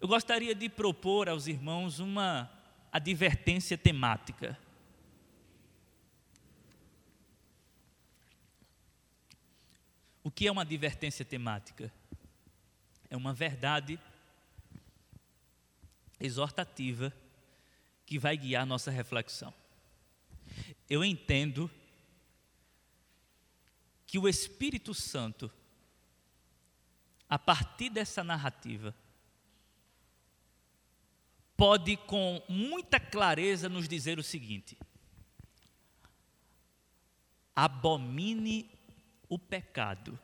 eu 0.00 0.08
gostaria 0.08 0.54
de 0.54 0.68
propor 0.68 1.28
aos 1.28 1.46
irmãos 1.46 1.98
uma 1.98 2.50
advertência 2.90 3.76
temática. 3.76 4.58
Que 10.30 10.46
é 10.46 10.52
uma 10.52 10.62
advertência 10.62 11.24
temática? 11.24 11.92
É 13.08 13.16
uma 13.16 13.32
verdade 13.32 13.98
exortativa 16.20 17.12
que 18.04 18.18
vai 18.18 18.36
guiar 18.36 18.66
nossa 18.66 18.90
reflexão. 18.90 19.52
Eu 20.88 21.04
entendo 21.04 21.70
que 24.06 24.18
o 24.18 24.28
Espírito 24.28 24.92
Santo, 24.92 25.50
a 27.28 27.38
partir 27.38 27.88
dessa 27.88 28.24
narrativa, 28.24 28.94
pode 31.56 31.96
com 31.96 32.42
muita 32.48 32.98
clareza 32.98 33.68
nos 33.68 33.86
dizer 33.86 34.18
o 34.18 34.22
seguinte: 34.22 34.76
abomine 37.54 38.68
o 39.30 39.38
pecado 39.38 40.18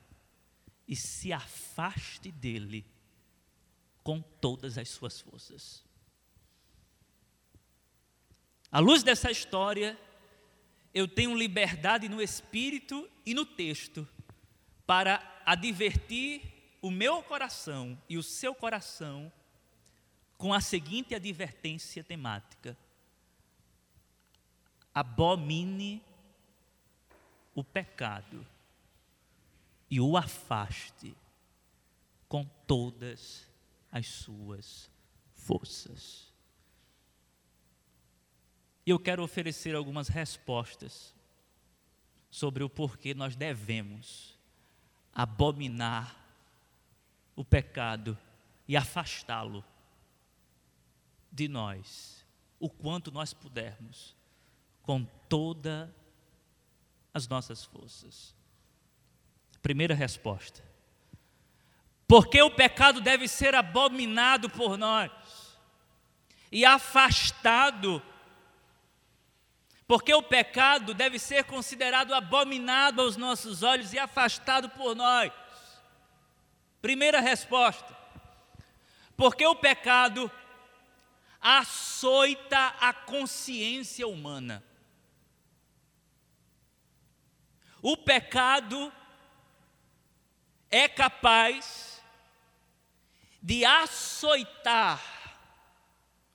e 0.87 0.95
se 0.95 1.33
afaste 1.33 2.31
dele 2.31 2.85
com 4.03 4.21
todas 4.21 4.77
as 4.77 4.89
suas 4.89 5.21
forças. 5.21 5.85
À 8.71 8.81
luz 8.81 9.05
dessa 9.05 9.31
história, 9.31 9.99
eu 10.93 11.07
tenho 11.07 11.37
liberdade 11.37 12.09
no 12.09 12.21
espírito 12.21 13.09
e 13.25 13.33
no 13.33 13.47
texto 13.47 14.07
para 14.85 15.43
advertir 15.47 16.43
o 16.83 16.91
meu 16.91 17.23
coração 17.23 18.01
e 18.09 18.19
o 18.19 18.23
seu 18.23 18.55
coração 18.55 19.33
com 20.37 20.53
a 20.53 20.61
seguinte 20.61 21.15
advertência 21.15 22.03
temática: 22.03 22.77
abomine 24.93 26.03
o 27.55 27.63
pecado 27.63 28.47
e 29.91 30.01
o 30.01 30.17
afaste 30.17 31.17
com 32.29 32.45
todas 32.67 33.49
as 33.91 34.07
suas 34.07 34.91
forças. 35.35 36.33
E 38.85 38.91
eu 38.91 38.99
quero 38.99 39.23
oferecer 39.23 39.75
algumas 39.75 40.09
respostas 40.09 41.15
sobre 42.31 42.63
o 42.63 42.69
porquê 42.69 43.15
nós 43.15 43.35
devemos 43.35 44.39
abominar 45.13 46.15
o 47.35 47.45
pecado 47.45 48.17
e 48.69 48.77
afastá-lo 48.77 49.65
de 51.33 51.49
nós, 51.49 52.25
o 52.61 52.69
quanto 52.69 53.11
nós 53.11 53.33
pudermos, 53.33 54.15
com 54.83 55.05
toda 55.29 55.95
as 57.13 57.27
nossas 57.27 57.65
forças. 57.65 58.36
Primeira 59.67 59.97
resposta. 59.97 60.63
Porque 62.07 62.41
o 62.41 62.53
pecado 62.53 63.01
deve 63.01 63.27
ser 63.27 63.53
abominado 63.53 64.49
por 64.49 64.79
nós 64.79 65.11
e 66.53 66.65
afastado. 66.65 68.01
Porque 69.85 70.15
o 70.15 70.23
pecado 70.23 70.95
deve 70.95 71.19
ser 71.19 71.47
considerado 71.47 72.15
abominado 72.15 73.03
aos 73.03 73.17
nossos 73.17 73.65
olhos 73.65 73.93
e 73.93 73.99
afastado 73.99 74.71
por 74.71 74.95
nós. 74.95 75.33
Primeira 76.81 77.21
resposta. 77.21 77.93
Porque 79.17 79.45
o 79.45 79.57
pecado 79.57 80.31
açoita 81.41 82.73
a 82.79 82.93
consciência 82.93 84.07
humana. 84.07 84.63
O 87.83 87.97
pecado 87.97 88.93
é 90.71 90.89
capaz 90.89 92.03
de 93.41 93.65
açoitar 93.65 95.03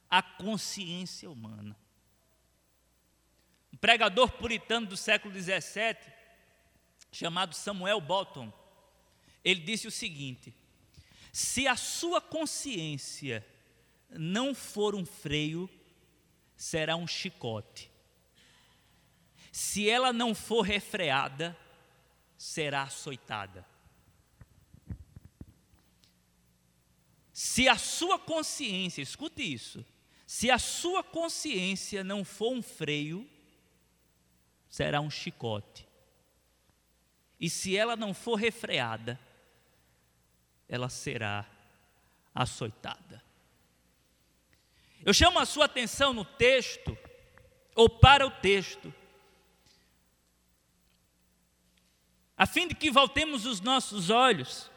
a 0.09 0.21
consciência 0.21 1.29
humana. 1.29 1.75
Um 3.73 3.77
pregador 3.77 4.31
puritano 4.31 4.87
do 4.87 4.97
século 4.97 5.33
XVII, 5.33 5.97
chamado 7.11 7.53
Samuel 7.53 7.99
Bolton, 7.99 8.51
ele 9.43 9.61
disse 9.61 9.87
o 9.87 9.91
seguinte: 9.91 10.53
se 11.31 11.67
a 11.67 11.75
sua 11.75 12.21
consciência 12.21 13.45
não 14.09 14.53
for 14.53 14.95
um 14.95 15.05
freio, 15.05 15.69
será 16.55 16.95
um 16.95 17.07
chicote. 17.07 17.89
Se 19.51 19.89
ela 19.89 20.13
não 20.13 20.33
for 20.35 20.61
refreada, 20.61 21.57
será 22.37 22.83
açoitada. 22.83 23.65
Se 27.43 27.67
a 27.67 27.75
sua 27.75 28.19
consciência, 28.19 29.01
escute 29.01 29.41
isso, 29.41 29.83
se 30.27 30.51
a 30.51 30.59
sua 30.59 31.03
consciência 31.03 32.03
não 32.03 32.23
for 32.23 32.53
um 32.53 32.61
freio, 32.61 33.27
será 34.69 35.01
um 35.01 35.09
chicote. 35.09 35.87
E 37.39 37.49
se 37.49 37.75
ela 37.75 37.95
não 37.95 38.13
for 38.13 38.35
refreada, 38.35 39.19
ela 40.69 40.87
será 40.87 41.49
açoitada. 42.33 43.23
Eu 45.03 45.11
chamo 45.11 45.39
a 45.39 45.45
sua 45.45 45.65
atenção 45.65 46.13
no 46.13 46.23
texto, 46.23 46.95
ou 47.73 47.89
para 47.89 48.23
o 48.23 48.29
texto, 48.29 48.93
a 52.37 52.45
fim 52.45 52.67
de 52.67 52.75
que 52.75 52.91
voltemos 52.91 53.47
os 53.47 53.59
nossos 53.59 54.11
olhos 54.11 54.70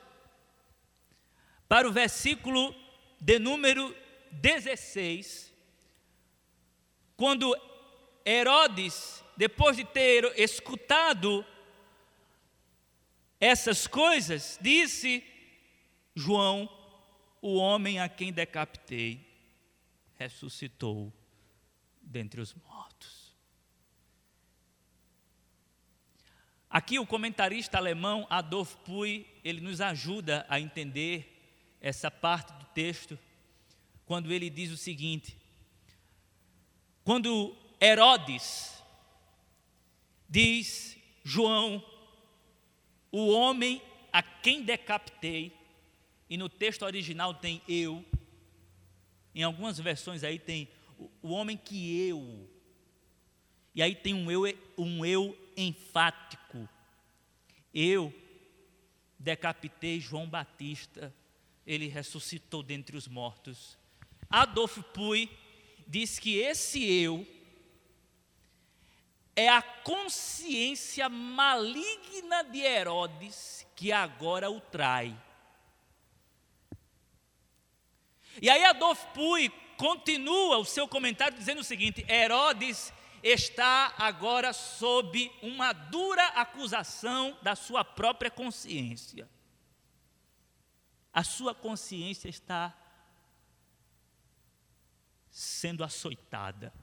para 1.69 1.89
o 1.89 1.93
versículo 1.93 2.75
de 3.21 3.39
número 3.39 3.95
16, 4.31 5.53
quando 7.17 7.57
Herodes, 8.25 9.23
depois 9.37 9.77
de 9.77 9.85
ter 9.85 10.25
escutado 10.39 11.45
essas 13.41 13.87
coisas, 13.87 14.59
disse: 14.61 15.25
João, 16.15 16.69
o 17.41 17.57
homem 17.57 18.01
a 18.01 18.09
quem 18.09 18.33
decapitei, 18.33 19.27
ressuscitou 20.17 21.13
dentre 22.01 22.41
os 22.41 22.55
mortos. 22.55 23.35
Aqui 26.71 26.99
o 26.99 27.07
comentarista 27.07 27.79
alemão 27.79 28.27
Adolf 28.29 28.75
Puy, 28.85 29.27
ele 29.45 29.61
nos 29.61 29.81
ajuda 29.81 30.45
a 30.49 30.59
entender 30.59 31.34
essa 31.85 32.11
parte 32.11 32.51
do 32.55 32.65
texto, 32.73 33.19
quando 34.07 34.33
ele 34.33 34.49
diz 34.49 34.71
o 34.71 34.77
seguinte: 34.77 35.37
quando 37.05 37.55
Herodes 37.79 38.83
diz, 40.27 40.97
João, 41.23 41.85
o 43.13 43.29
homem 43.29 43.83
a 44.11 44.23
quem 44.23 44.63
decapitei, 44.63 45.55
e 46.31 46.39
no 46.39 46.49
texto 46.49 46.87
original 46.87 47.35
tem 47.35 47.61
eu, 47.69 48.03
em 49.35 49.43
algumas 49.43 49.79
versões 49.79 50.25
aí 50.25 50.39
tem 50.39 50.67
o 51.21 51.29
homem 51.33 51.55
que 51.55 52.09
eu. 52.09 52.49
E 53.75 53.83
aí 53.83 53.95
tem 53.95 54.15
um 54.15 54.31
eu, 54.31 54.45
um 54.79 55.05
eu 55.05 55.37
enfático. 55.55 56.67
Eu 57.75 58.15
decapitei 59.19 60.01
João 60.01 60.27
Batista, 60.27 61.13
ele 61.67 61.89
ressuscitou 61.89 62.63
dentre 62.63 62.97
os 62.97 63.09
mortos. 63.09 63.79
Adolf 64.29 64.79
Puy 64.93 65.31
diz 65.87 66.19
que 66.19 66.39
esse 66.39 66.85
eu 66.85 67.27
é 69.37 69.49
a 69.49 69.63
consciência 69.63 71.09
maligna 71.09 72.45
de 72.45 72.61
Herodes 72.61 73.67
que 73.75 73.91
agora 73.91 74.51
o 74.51 74.61
trai. 74.61 75.17
E 78.41 78.49
aí 78.49 78.65
Adolf 78.65 79.05
Puy 79.15 79.49
continua 79.77 80.59
o 80.59 80.65
seu 80.65 80.87
comentário 80.87 81.37
dizendo 81.37 81.61
o 81.61 81.65
seguinte: 81.65 82.05
Herodes 82.09 82.93
está 83.23 83.95
agora 83.99 84.53
sob 84.53 85.31
uma 85.43 85.73
dura 85.73 86.27
acusação 86.29 87.37
da 87.43 87.57
sua 87.57 87.85
própria 87.85 88.31
consciência. 88.31 89.29
A 91.15 91.23
sua 91.23 91.55
consciência 91.55 92.29
está 92.29 92.77
sendo 95.31 95.85
açoitada. 95.85 96.75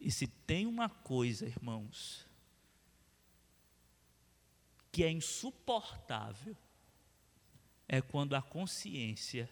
E 0.00 0.10
se 0.10 0.26
tem 0.26 0.66
uma 0.66 0.88
coisa, 0.88 1.44
irmãos, 1.44 2.26
que 4.90 5.04
é 5.04 5.10
insuportável, 5.10 6.56
é 7.86 8.00
quando 8.00 8.34
a 8.34 8.40
consciência 8.40 9.50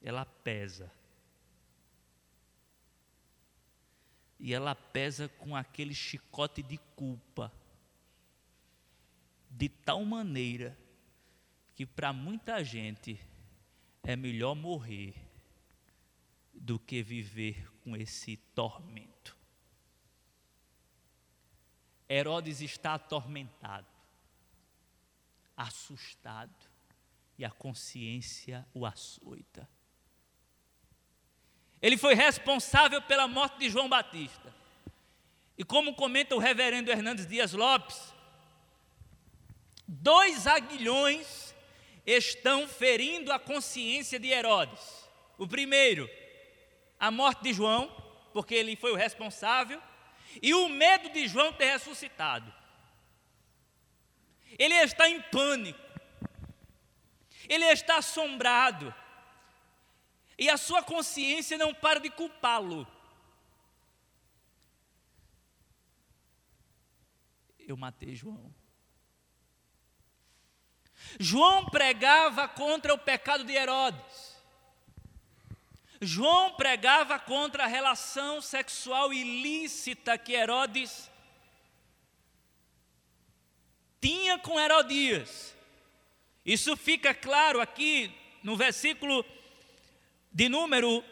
ela 0.00 0.24
pesa. 0.24 0.90
E 4.38 4.54
ela 4.54 4.74
pesa 4.74 5.28
com 5.28 5.54
aquele 5.54 5.94
chicote 5.94 6.62
de 6.62 6.78
culpa. 6.96 7.52
de 9.50 9.68
tal 9.68 10.04
maneira 10.04 10.78
que 11.80 11.86
para 11.86 12.12
muita 12.12 12.62
gente 12.62 13.18
é 14.02 14.14
melhor 14.14 14.54
morrer 14.54 15.14
do 16.52 16.78
que 16.78 17.02
viver 17.02 17.72
com 17.80 17.96
esse 17.96 18.36
tormento. 18.54 19.34
Herodes 22.06 22.60
está 22.60 22.96
atormentado, 22.96 23.86
assustado, 25.56 26.54
e 27.38 27.46
a 27.46 27.50
consciência 27.50 28.68
o 28.74 28.84
açoita. 28.84 29.66
Ele 31.80 31.96
foi 31.96 32.14
responsável 32.14 33.00
pela 33.00 33.26
morte 33.26 33.58
de 33.58 33.70
João 33.70 33.88
Batista. 33.88 34.54
E 35.56 35.64
como 35.64 35.94
comenta 35.94 36.36
o 36.36 36.38
reverendo 36.38 36.90
Hernandes 36.90 37.26
Dias 37.26 37.54
Lopes, 37.54 38.12
dois 39.88 40.46
aguilhões 40.46 41.49
estão 42.16 42.66
ferindo 42.66 43.32
a 43.32 43.38
consciência 43.38 44.18
de 44.18 44.28
Herodes. 44.28 45.08
O 45.38 45.46
primeiro, 45.46 46.08
a 46.98 47.10
morte 47.10 47.42
de 47.42 47.52
João, 47.52 47.88
porque 48.32 48.54
ele 48.54 48.76
foi 48.76 48.92
o 48.92 48.96
responsável, 48.96 49.80
e 50.42 50.54
o 50.54 50.68
medo 50.68 51.10
de 51.10 51.26
João 51.26 51.52
ter 51.52 51.66
ressuscitado. 51.72 52.52
Ele 54.58 54.74
está 54.74 55.08
em 55.08 55.20
pânico, 55.22 55.78
ele 57.48 57.64
está 57.64 57.96
assombrado, 57.96 58.94
e 60.38 60.48
a 60.48 60.56
sua 60.56 60.82
consciência 60.82 61.58
não 61.58 61.74
para 61.74 62.00
de 62.00 62.10
culpá-lo. 62.10 62.86
Eu 67.58 67.76
matei 67.76 68.16
João. 68.16 68.59
João 71.18 71.66
pregava 71.66 72.46
contra 72.46 72.94
o 72.94 72.98
pecado 72.98 73.44
de 73.44 73.52
Herodes. 73.52 74.30
João 76.00 76.54
pregava 76.54 77.18
contra 77.18 77.64
a 77.64 77.66
relação 77.66 78.40
sexual 78.40 79.12
ilícita 79.12 80.16
que 80.16 80.32
Herodes 80.32 81.10
tinha 84.00 84.38
com 84.38 84.58
Herodias. 84.58 85.54
Isso 86.44 86.74
fica 86.76 87.12
claro 87.12 87.60
aqui 87.60 88.14
no 88.42 88.56
versículo 88.56 89.24
de 90.32 90.48
número 90.48 91.04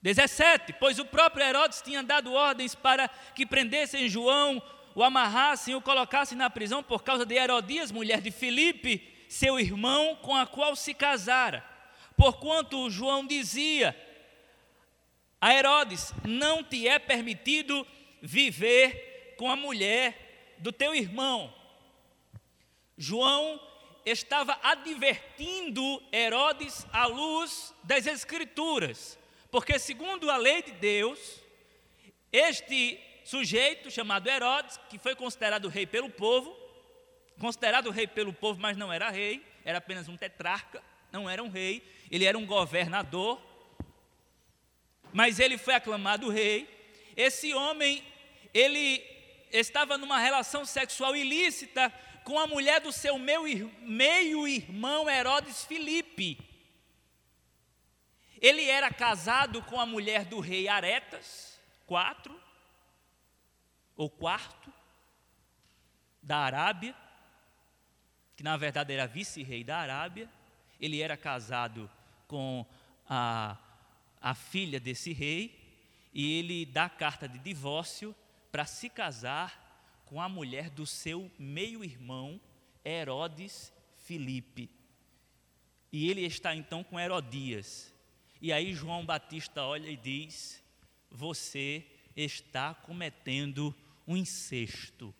17, 0.00 0.74
pois 0.74 0.98
o 0.98 1.04
próprio 1.04 1.44
Herodes 1.44 1.82
tinha 1.82 2.02
dado 2.02 2.32
ordens 2.32 2.74
para 2.74 3.08
que 3.34 3.44
prendessem 3.44 4.08
João, 4.08 4.62
o 4.96 5.02
amarrassem 5.02 5.72
e 5.72 5.76
o 5.76 5.82
colocassem 5.82 6.38
na 6.38 6.48
prisão 6.48 6.82
por 6.82 7.02
causa 7.02 7.26
de 7.26 7.34
Herodias, 7.34 7.92
mulher 7.92 8.22
de 8.22 8.30
Filipe, 8.30 9.06
seu 9.28 9.60
irmão, 9.60 10.16
com 10.22 10.34
a 10.34 10.46
qual 10.46 10.74
se 10.74 10.94
casara. 10.94 11.62
Porquanto 12.16 12.88
João 12.88 13.26
dizia 13.26 13.94
a 15.38 15.54
Herodes: 15.54 16.14
Não 16.24 16.64
te 16.64 16.88
é 16.88 16.98
permitido 16.98 17.86
viver 18.22 19.34
com 19.36 19.50
a 19.50 19.54
mulher 19.54 20.56
do 20.60 20.72
teu 20.72 20.94
irmão. 20.94 21.52
João 22.96 23.60
estava 24.06 24.58
advertindo 24.62 26.02
Herodes 26.10 26.86
à 26.90 27.04
luz 27.04 27.74
das 27.84 28.06
Escrituras, 28.06 29.18
porque, 29.50 29.78
segundo 29.78 30.30
a 30.30 30.38
lei 30.38 30.62
de 30.62 30.72
Deus, 30.72 31.38
este 32.32 32.98
sujeito 33.26 33.90
chamado 33.90 34.28
Herodes, 34.28 34.78
que 34.88 34.98
foi 34.98 35.16
considerado 35.16 35.68
rei 35.68 35.84
pelo 35.84 36.08
povo, 36.08 36.56
considerado 37.40 37.90
rei 37.90 38.06
pelo 38.06 38.32
povo, 38.32 38.60
mas 38.60 38.76
não 38.76 38.92
era 38.92 39.10
rei, 39.10 39.44
era 39.64 39.78
apenas 39.78 40.08
um 40.08 40.16
tetrarca, 40.16 40.80
não 41.10 41.28
era 41.28 41.42
um 41.42 41.50
rei, 41.50 41.82
ele 42.08 42.24
era 42.24 42.38
um 42.38 42.46
governador, 42.46 43.42
mas 45.12 45.40
ele 45.40 45.58
foi 45.58 45.74
aclamado 45.74 46.30
rei. 46.30 46.68
Esse 47.16 47.52
homem, 47.52 48.04
ele 48.54 49.04
estava 49.50 49.98
numa 49.98 50.20
relação 50.20 50.64
sexual 50.64 51.16
ilícita 51.16 51.92
com 52.22 52.38
a 52.38 52.46
mulher 52.46 52.80
do 52.80 52.92
seu 52.92 53.18
meio-irmão 53.18 55.10
Herodes 55.10 55.64
Filipe. 55.64 56.38
Ele 58.40 58.66
era 58.66 58.88
casado 58.92 59.62
com 59.62 59.80
a 59.80 59.86
mulher 59.86 60.26
do 60.26 60.38
rei 60.38 60.68
Aretas, 60.68 61.58
quatro, 61.86 62.45
ou 63.96 64.10
quarto, 64.10 64.72
da 66.22 66.38
Arábia, 66.38 66.94
que 68.36 68.42
na 68.42 68.56
verdade 68.56 68.92
era 68.92 69.06
vice-rei 69.06 69.62
da 69.62 69.78
Arábia. 69.78 70.28
Ele 70.80 71.00
era 71.00 71.16
casado 71.16 71.88
com 72.26 72.66
a, 73.08 73.56
a 74.20 74.34
filha 74.34 74.80
desse 74.80 75.12
rei, 75.12 75.80
e 76.12 76.38
ele 76.38 76.66
dá 76.66 76.88
carta 76.88 77.28
de 77.28 77.38
divórcio 77.38 78.14
para 78.50 78.66
se 78.66 78.90
casar 78.90 79.64
com 80.04 80.20
a 80.20 80.28
mulher 80.28 80.68
do 80.68 80.84
seu 80.84 81.30
meio-irmão, 81.38 82.40
Herodes 82.84 83.72
Filipe. 83.98 84.70
E 85.92 86.10
ele 86.10 86.22
está 86.22 86.54
então 86.54 86.82
com 86.82 86.98
Herodias. 86.98 87.94
E 88.40 88.52
aí 88.52 88.74
João 88.74 89.06
Batista 89.06 89.62
olha 89.62 89.88
e 89.88 89.96
diz: 89.96 90.62
Você 91.10 91.86
está 92.14 92.74
cometendo 92.74 93.74
um 94.06 94.16
incesto. 94.16 95.14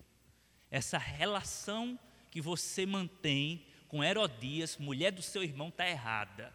Essa 0.69 0.97
relação 0.97 1.99
que 2.29 2.41
você 2.41 2.85
mantém 2.85 3.65
com 3.87 4.03
Herodias, 4.03 4.77
mulher 4.77 5.11
do 5.11 5.21
seu 5.21 5.43
irmão, 5.43 5.69
está 5.69 5.87
errada. 5.87 6.53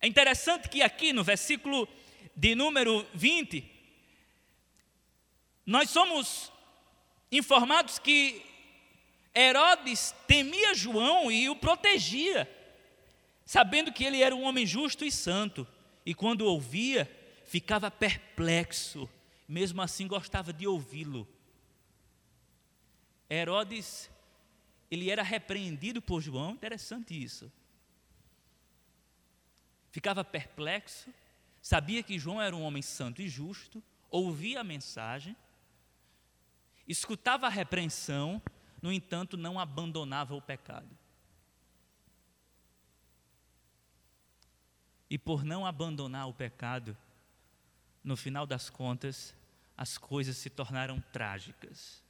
É 0.00 0.06
interessante 0.06 0.68
que 0.68 0.82
aqui 0.82 1.12
no 1.12 1.22
versículo 1.22 1.88
de 2.34 2.54
número 2.54 3.06
20, 3.14 3.70
nós 5.66 5.90
somos 5.90 6.50
informados 7.30 7.98
que 7.98 8.42
Herodes 9.34 10.14
temia 10.26 10.74
João 10.74 11.30
e 11.30 11.48
o 11.48 11.56
protegia, 11.56 12.48
sabendo 13.44 13.92
que 13.92 14.04
ele 14.04 14.22
era 14.22 14.34
um 14.34 14.42
homem 14.42 14.66
justo 14.66 15.04
e 15.04 15.12
santo, 15.12 15.66
e 16.04 16.14
quando 16.14 16.46
ouvia, 16.46 17.10
ficava 17.50 17.90
perplexo, 17.90 19.10
mesmo 19.48 19.82
assim 19.82 20.06
gostava 20.06 20.52
de 20.52 20.68
ouvi-lo. 20.68 21.26
Herodes, 23.28 24.08
ele 24.88 25.10
era 25.10 25.24
repreendido 25.24 26.00
por 26.00 26.20
João, 26.20 26.52
interessante 26.52 27.20
isso. 27.20 27.50
Ficava 29.90 30.22
perplexo, 30.22 31.12
sabia 31.60 32.04
que 32.04 32.20
João 32.20 32.40
era 32.40 32.54
um 32.54 32.62
homem 32.62 32.82
santo 32.82 33.20
e 33.20 33.28
justo, 33.28 33.82
ouvia 34.08 34.60
a 34.60 34.64
mensagem, 34.64 35.34
escutava 36.86 37.48
a 37.48 37.50
repreensão, 37.50 38.40
no 38.80 38.92
entanto, 38.92 39.36
não 39.36 39.58
abandonava 39.58 40.36
o 40.36 40.40
pecado. 40.40 40.96
E 45.10 45.18
por 45.18 45.42
não 45.42 45.66
abandonar 45.66 46.28
o 46.28 46.32
pecado, 46.32 46.96
no 48.02 48.16
final 48.16 48.46
das 48.46 48.70
contas, 48.70 49.34
as 49.76 49.96
coisas 49.96 50.36
se 50.36 50.50
tornaram 50.50 51.00
trágicas. 51.12 52.02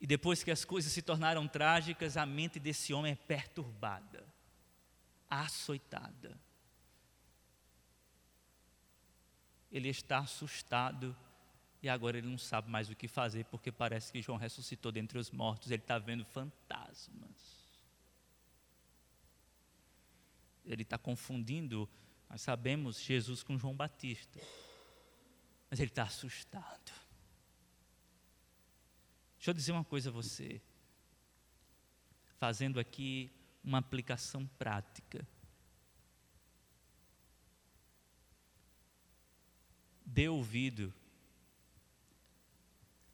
E 0.00 0.06
depois 0.06 0.42
que 0.42 0.50
as 0.50 0.64
coisas 0.64 0.92
se 0.92 1.02
tornaram 1.02 1.48
trágicas, 1.48 2.16
a 2.16 2.26
mente 2.26 2.60
desse 2.60 2.92
homem 2.92 3.12
é 3.12 3.16
perturbada, 3.16 4.26
açoitada. 5.30 6.38
Ele 9.72 9.88
está 9.88 10.18
assustado 10.18 11.16
e 11.84 11.88
agora 11.88 12.16
ele 12.16 12.28
não 12.28 12.38
sabe 12.38 12.70
mais 12.70 12.88
o 12.88 12.96
que 12.96 13.06
fazer, 13.06 13.44
porque 13.44 13.70
parece 13.70 14.10
que 14.10 14.22
João 14.22 14.38
ressuscitou 14.38 14.90
dentre 14.90 15.18
os 15.18 15.30
mortos, 15.30 15.70
ele 15.70 15.82
está 15.82 15.98
vendo 15.98 16.24
fantasmas. 16.24 17.64
Ele 20.64 20.82
está 20.82 20.96
confundindo, 20.96 21.86
nós 22.34 22.42
sabemos, 22.42 23.00
Jesus 23.00 23.44
com 23.44 23.56
João 23.56 23.76
Batista. 23.76 24.40
Mas 25.70 25.78
ele 25.78 25.92
está 25.92 26.02
assustado. 26.02 26.92
Deixa 29.36 29.50
eu 29.50 29.54
dizer 29.54 29.70
uma 29.70 29.84
coisa 29.84 30.10
a 30.10 30.12
você, 30.12 30.60
fazendo 32.40 32.80
aqui 32.80 33.30
uma 33.62 33.78
aplicação 33.78 34.48
prática. 34.58 35.24
Dê 40.04 40.28
ouvido 40.28 40.92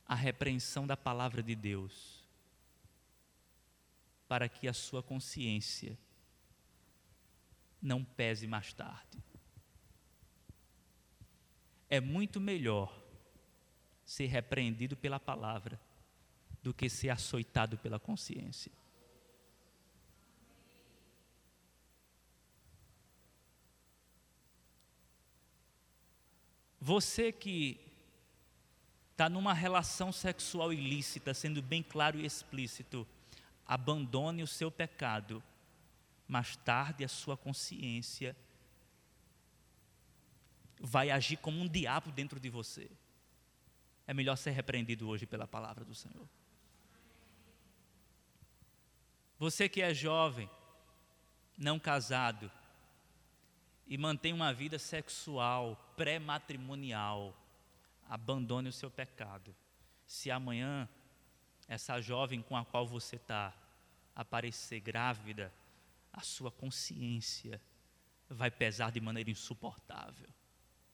a 0.07 0.15
repreensão 0.15 0.87
da 0.87 0.97
palavra 0.97 1.43
de 1.43 1.55
Deus, 1.55 2.27
para 4.27 4.49
que 4.49 4.67
a 4.67 4.73
sua 4.73 5.03
consciência 5.03 5.99
não 7.81 8.05
pese 8.05 8.47
mais 8.47 8.73
tarde. 8.73 9.19
É 11.89 12.01
muito 12.01 12.41
melhor 12.41 12.97
ser 14.05 14.27
repreendido 14.27 14.97
pela 14.97 15.19
palavra 15.19 15.81
do 16.63 16.75
que 16.75 16.89
ser 16.89 17.11
açoitado 17.11 17.79
pela 17.79 17.99
consciência. 17.99 18.71
Você 26.81 27.31
que 27.31 27.79
está 29.13 29.29
numa 29.29 29.53
relação 29.53 30.11
sexual 30.11 30.73
ilícita, 30.73 31.35
sendo 31.35 31.61
bem 31.61 31.83
claro 31.83 32.19
e 32.19 32.25
explícito, 32.25 33.07
abandone 33.67 34.43
o 34.43 34.47
seu 34.47 34.71
pecado. 34.71 35.43
Mais 36.31 36.55
tarde, 36.55 37.05
a 37.05 37.09
sua 37.09 37.37
consciência 37.37 38.37
vai 40.79 41.11
agir 41.11 41.37
como 41.37 41.61
um 41.61 41.67
diabo 41.67 42.13
dentro 42.13 42.39
de 42.39 42.49
você. 42.49 42.89
É 44.07 44.15
melhor 44.15 44.37
ser 44.37 44.53
repreendido 44.53 45.09
hoje 45.09 45.27
pela 45.27 45.49
palavra 45.49 45.85
do 45.85 45.93
Senhor. 45.93 46.29
Você 49.41 49.69
que 49.69 49.83
é 49.83 49.93
jovem, 49.93 50.49
não 51.59 51.81
casado, 51.81 52.49
e 53.85 53.99
mantém 53.99 54.33
uma 54.33 54.55
vida 54.55 54.79
sexual 54.79 55.93
pré-matrimonial, 55.97 57.37
abandone 58.09 58.69
o 58.69 58.73
seu 58.73 58.89
pecado. 58.89 59.53
Se 60.07 60.31
amanhã 60.31 60.89
essa 61.67 62.01
jovem 62.01 62.41
com 62.41 62.57
a 62.57 62.65
qual 62.65 62.87
você 62.87 63.17
está 63.17 63.53
aparecer 64.15 64.79
grávida, 64.79 65.53
a 66.13 66.21
sua 66.21 66.51
consciência 66.51 67.61
vai 68.29 68.51
pesar 68.51 68.91
de 68.91 69.01
maneira 69.01 69.31
insuportável. 69.31 70.29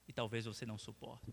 E 0.09 0.12
talvez 0.12 0.44
você 0.44 0.64
não 0.64 0.79
suporte. 0.79 1.33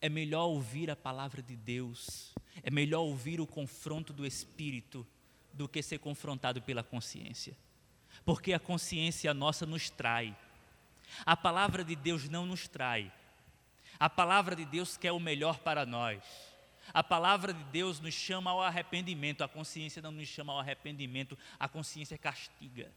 É 0.00 0.08
melhor 0.08 0.46
ouvir 0.46 0.90
a 0.90 0.96
palavra 0.96 1.42
de 1.42 1.56
Deus, 1.56 2.32
é 2.62 2.70
melhor 2.70 3.02
ouvir 3.02 3.40
o 3.40 3.46
confronto 3.46 4.12
do 4.12 4.26
Espírito 4.26 5.06
do 5.52 5.68
que 5.68 5.82
ser 5.82 5.98
confrontado 5.98 6.62
pela 6.62 6.82
consciência 6.82 7.56
porque 8.24 8.52
a 8.52 8.60
consciência 8.60 9.32
nossa 9.32 9.66
nos 9.66 9.90
trai. 9.90 10.36
A 11.24 11.36
palavra 11.36 11.84
de 11.84 11.96
Deus 11.96 12.28
não 12.28 12.44
nos 12.44 12.68
trai. 12.68 13.12
A 13.98 14.08
palavra 14.08 14.54
de 14.54 14.64
Deus 14.64 14.96
quer 14.96 15.12
o 15.12 15.20
melhor 15.20 15.58
para 15.60 15.86
nós. 15.86 16.22
A 16.92 17.02
palavra 17.02 17.52
de 17.52 17.62
Deus 17.64 18.00
nos 18.00 18.14
chama 18.14 18.50
ao 18.50 18.62
arrependimento, 18.62 19.44
a 19.44 19.48
consciência 19.48 20.00
não 20.02 20.12
nos 20.12 20.28
chama 20.28 20.52
ao 20.52 20.58
arrependimento, 20.58 21.38
a 21.58 21.68
consciência 21.68 22.16
castiga. 22.18 22.92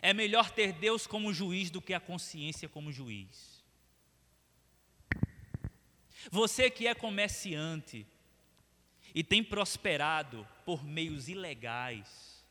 É 0.00 0.12
melhor 0.12 0.50
ter 0.50 0.72
Deus 0.72 1.06
como 1.06 1.32
juiz 1.32 1.70
do 1.70 1.80
que 1.80 1.94
a 1.94 2.00
consciência 2.00 2.68
como 2.68 2.90
juiz. 2.90 3.62
Você 6.30 6.70
que 6.70 6.86
é 6.86 6.94
comerciante, 6.94 8.06
e 9.14 9.22
tem 9.22 9.42
prosperado 9.44 10.46
por 10.64 10.84
meios 10.84 11.28
ilegais 11.28 12.42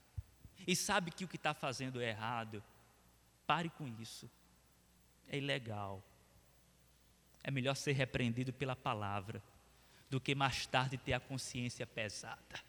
e 0.67 0.75
sabe 0.75 1.11
que 1.11 1.25
o 1.25 1.27
que 1.27 1.35
está 1.35 1.53
fazendo 1.53 1.99
é 1.99 2.09
errado, 2.09 2.63
pare 3.47 3.69
com 3.69 3.87
isso. 3.99 4.29
É 5.27 5.37
ilegal. 5.37 6.03
É 7.43 7.49
melhor 7.49 7.75
ser 7.75 7.93
repreendido 7.93 8.53
pela 8.53 8.75
palavra 8.75 9.41
do 10.09 10.19
que 10.19 10.35
mais 10.35 10.65
tarde 10.65 10.97
ter 10.97 11.13
a 11.13 11.19
consciência 11.19 11.87
pesada. 11.87 12.59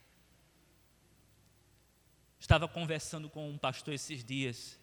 Estava 2.38 2.66
conversando 2.66 3.28
com 3.28 3.48
um 3.50 3.58
pastor 3.58 3.94
esses 3.94 4.24
dias 4.24 4.78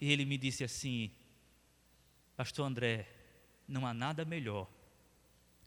e 0.00 0.10
ele 0.10 0.24
me 0.24 0.38
disse 0.38 0.64
assim: 0.64 1.10
Pastor 2.36 2.66
André, 2.66 3.08
não 3.66 3.86
há 3.86 3.92
nada 3.92 4.24
melhor 4.24 4.68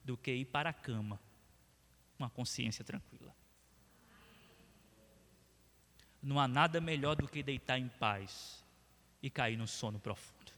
do 0.04 0.18
que 0.18 0.32
ir 0.32 0.46
para 0.46 0.70
a 0.70 0.74
cama 0.74 1.20
uma 2.18 2.30
consciência 2.30 2.84
tranquila. 2.86 3.36
Não 6.22 6.40
há 6.40 6.48
nada 6.48 6.80
melhor 6.80 7.16
do 7.16 7.28
que 7.28 7.42
deitar 7.42 7.80
em 7.80 7.88
paz 7.88 8.64
e 9.24 9.30
cair 9.30 9.58
no 9.58 9.68
sono 9.68 10.00
profundo. 10.00 10.51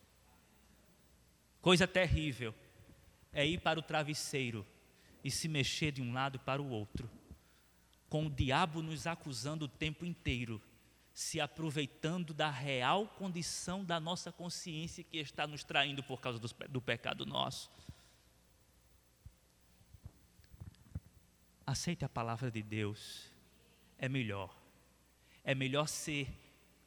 Coisa 1.63 1.87
terrível 1.87 2.53
é 3.31 3.43
ir 3.43 3.59
para 3.59 3.79
o 3.79 3.81
travesseiro 3.81 4.63
e 5.23 5.31
se 5.31 5.47
mexer 5.47 5.91
de 5.91 6.01
um 6.03 6.13
lado 6.13 6.37
para 6.37 6.61
o 6.61 6.69
outro, 6.69 7.09
com 8.07 8.27
o 8.27 8.29
diabo 8.29 8.83
nos 8.83 9.07
acusando 9.07 9.65
o 9.65 9.67
tempo 9.67 10.05
inteiro, 10.05 10.61
se 11.11 11.41
aproveitando 11.41 12.35
da 12.35 12.51
real 12.51 13.07
condição 13.07 13.83
da 13.83 13.99
nossa 13.99 14.31
consciência 14.31 15.03
que 15.03 15.17
está 15.17 15.47
nos 15.47 15.63
traindo 15.63 16.03
por 16.03 16.21
causa 16.21 16.37
do, 16.37 16.47
do 16.67 16.81
pecado 16.81 17.25
nosso. 17.25 17.71
aceite 21.65 22.05
a 22.05 22.09
palavra 22.09 22.51
de 22.51 22.61
Deus, 22.61 23.31
é 23.97 24.07
melhor. 24.07 24.55
É 25.43 25.55
melhor 25.55 25.87
ser 25.87 26.27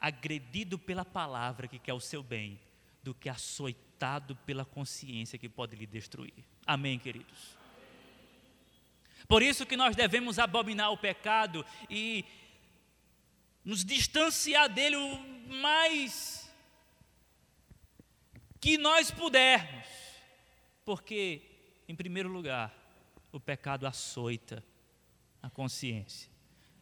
agredido 0.01 0.79
pela 0.79 1.05
palavra 1.05 1.69
que 1.69 1.79
quer 1.79 1.95
o 1.95 2.01
seu 2.01 2.23
bem, 2.23 2.61
do 3.07 3.14
que 3.14 3.29
açoitado 3.29 4.35
pela 4.35 4.64
consciência 4.64 5.38
que 5.38 5.49
pode 5.49 5.77
lhe 5.77 5.87
destruir. 5.87 6.35
Amém, 6.66 6.99
queridos? 6.99 7.57
Por 9.29 9.45
isso 9.45 9.64
que 9.64 9.77
nós 9.77 9.95
devemos 9.95 10.40
abominar 10.40 10.90
o 10.90 10.99
pecado 10.99 11.64
e 11.88 12.25
nos 13.64 13.85
distanciar 13.85 14.69
dele 14.69 14.97
o 14.97 15.19
mais 15.53 16.53
que 18.61 18.77
nós 18.77 19.09
pudermos. 19.12 19.87
Porque, 20.85 21.42
em 21.88 21.95
primeiro 21.95 22.29
lugar, 22.29 22.75
o 23.31 23.38
pecado 23.38 23.87
açoita 23.87 24.64
a 25.40 25.49
consciência. 25.49 26.29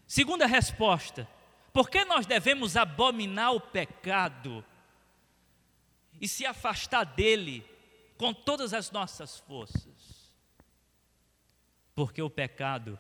Segunda 0.07 0.47
resposta: 0.47 1.29
por 1.71 1.91
que 1.91 2.03
nós 2.07 2.25
devemos 2.25 2.79
abominar 2.79 3.53
o 3.53 3.61
pecado 3.61 4.65
e 6.21 6.29
se 6.29 6.47
afastar 6.47 7.05
dele 7.05 7.65
com 8.17 8.33
todas 8.33 8.73
as 8.73 8.91
nossas 8.91 9.39
forças? 9.39 10.33
Porque 11.95 12.21
o 12.21 12.31
pecado 12.31 12.99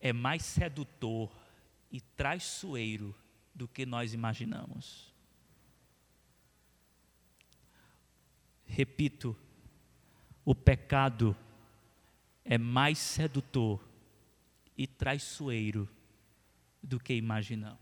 é 0.00 0.12
mais 0.12 0.44
sedutor 0.44 1.30
e 1.90 2.00
traiçoeiro 2.00 3.14
do 3.54 3.68
que 3.68 3.84
nós 3.84 4.14
imaginamos. 4.14 5.12
Repito, 8.64 9.36
o 10.44 10.54
pecado 10.54 11.36
é 12.44 12.56
mais 12.56 12.98
sedutor 12.98 13.80
e 14.76 14.86
traiçoeiro 14.86 15.88
do 16.82 16.98
que 16.98 17.14
imaginamos. 17.14 17.81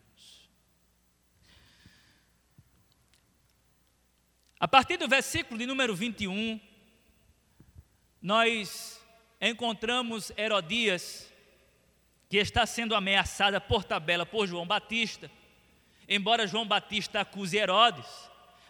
A 4.60 4.68
partir 4.68 4.98
do 4.98 5.08
versículo 5.08 5.58
de 5.58 5.66
número 5.66 5.94
21, 5.96 6.60
nós 8.22 9.00
encontramos 9.40 10.30
Herodias, 10.36 11.32
que 12.28 12.36
está 12.36 12.64
sendo 12.66 12.94
ameaçada 12.94 13.60
por 13.60 13.82
tabela 13.82 14.24
por 14.24 14.46
João 14.46 14.66
Batista, 14.66 15.28
embora 16.08 16.46
João 16.46 16.66
Batista 16.66 17.20
acuse 17.20 17.56
Herodes, 17.56 18.06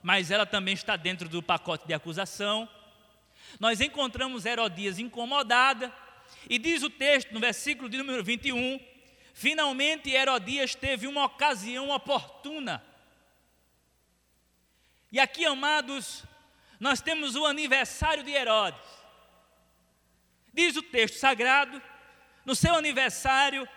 mas 0.03 0.31
ela 0.31 0.47
também 0.47 0.73
está 0.73 0.97
dentro 0.97 1.29
do 1.29 1.43
pacote 1.43 1.87
de 1.87 1.93
acusação 1.93 2.67
nós 3.59 3.81
encontramos 3.81 4.45
Herodias 4.45 4.99
incomodada, 4.99 5.93
e 6.49 6.59
diz 6.59 6.83
o 6.83 6.91
texto 6.91 7.33
no 7.33 7.41
versículo 7.41 7.89
de 7.89 7.97
número 7.97 8.23
21, 8.23 8.79
finalmente 9.35 10.11
Herodias 10.11 10.75
teve 10.75 11.07
uma 11.07 11.25
ocasião 11.25 11.91
oportuna. 11.91 12.85
E 15.13 15.19
aqui, 15.19 15.45
amados, 15.45 16.25
nós 16.79 17.01
temos 17.01 17.35
o 17.35 17.45
aniversário 17.45 18.23
de 18.23 18.31
Herodes. 18.31 18.81
Diz 20.53 20.77
o 20.77 20.83
texto 20.83 21.17
sagrado, 21.19 21.81
no 22.45 22.55
seu 22.55 22.75
aniversário, 22.75 23.69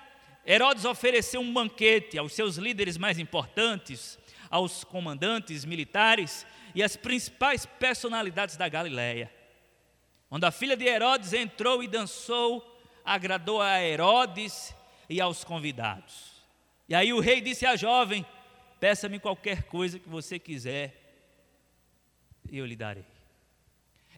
Herodes 0.45 0.85
ofereceu 0.85 1.41
um 1.41 1.53
banquete 1.53 2.17
aos 2.17 2.33
seus 2.33 2.57
líderes 2.57 2.97
mais 2.97 3.17
importantes, 3.17 4.19
aos 4.49 4.83
comandantes 4.83 5.65
militares 5.65 6.45
e 6.75 6.83
às 6.83 6.95
principais 6.95 7.65
personalidades 7.65 8.55
da 8.55 8.69
Galiléia. 8.69 9.31
Quando 10.29 10.45
a 10.45 10.51
filha 10.51 10.75
de 10.75 10.85
Herodes 10.85 11.33
entrou 11.33 11.83
e 11.83 11.87
dançou, 11.87 12.79
agradou 13.03 13.61
a 13.61 13.81
Herodes 13.81 14.75
e 15.09 15.19
aos 15.19 15.43
convidados. 15.43 16.33
E 16.87 16.95
aí 16.95 17.13
o 17.13 17.19
rei 17.19 17.41
disse 17.41 17.65
à 17.65 17.75
jovem: 17.75 18.25
Peça-me 18.79 19.19
qualquer 19.19 19.63
coisa 19.63 19.99
que 19.99 20.09
você 20.09 20.39
quiser, 20.39 21.02
eu 22.51 22.65
lhe 22.65 22.75
darei. 22.75 23.05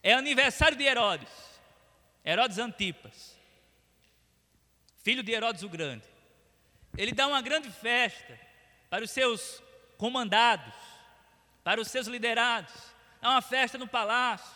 É 0.02 0.14
aniversário 0.14 0.78
de 0.78 0.84
Herodes, 0.84 1.30
Herodes 2.24 2.58
Antipas, 2.58 3.38
filho 5.04 5.24
de 5.24 5.32
Herodes 5.32 5.64
o 5.64 5.70
Grande. 5.70 6.06
Ele 6.98 7.12
dá 7.12 7.28
uma 7.28 7.42
grande 7.42 7.70
festa 7.70 8.40
para 8.90 9.04
os 9.04 9.12
seus 9.12 9.62
comandados, 9.98 10.74
para 11.64 11.82
os 11.82 11.88
seus 11.90 12.08
liderados. 12.08 12.74
É 13.22 13.28
uma 13.28 13.42
festa 13.42 13.78
no 13.78 13.88
palácio. 13.88 14.56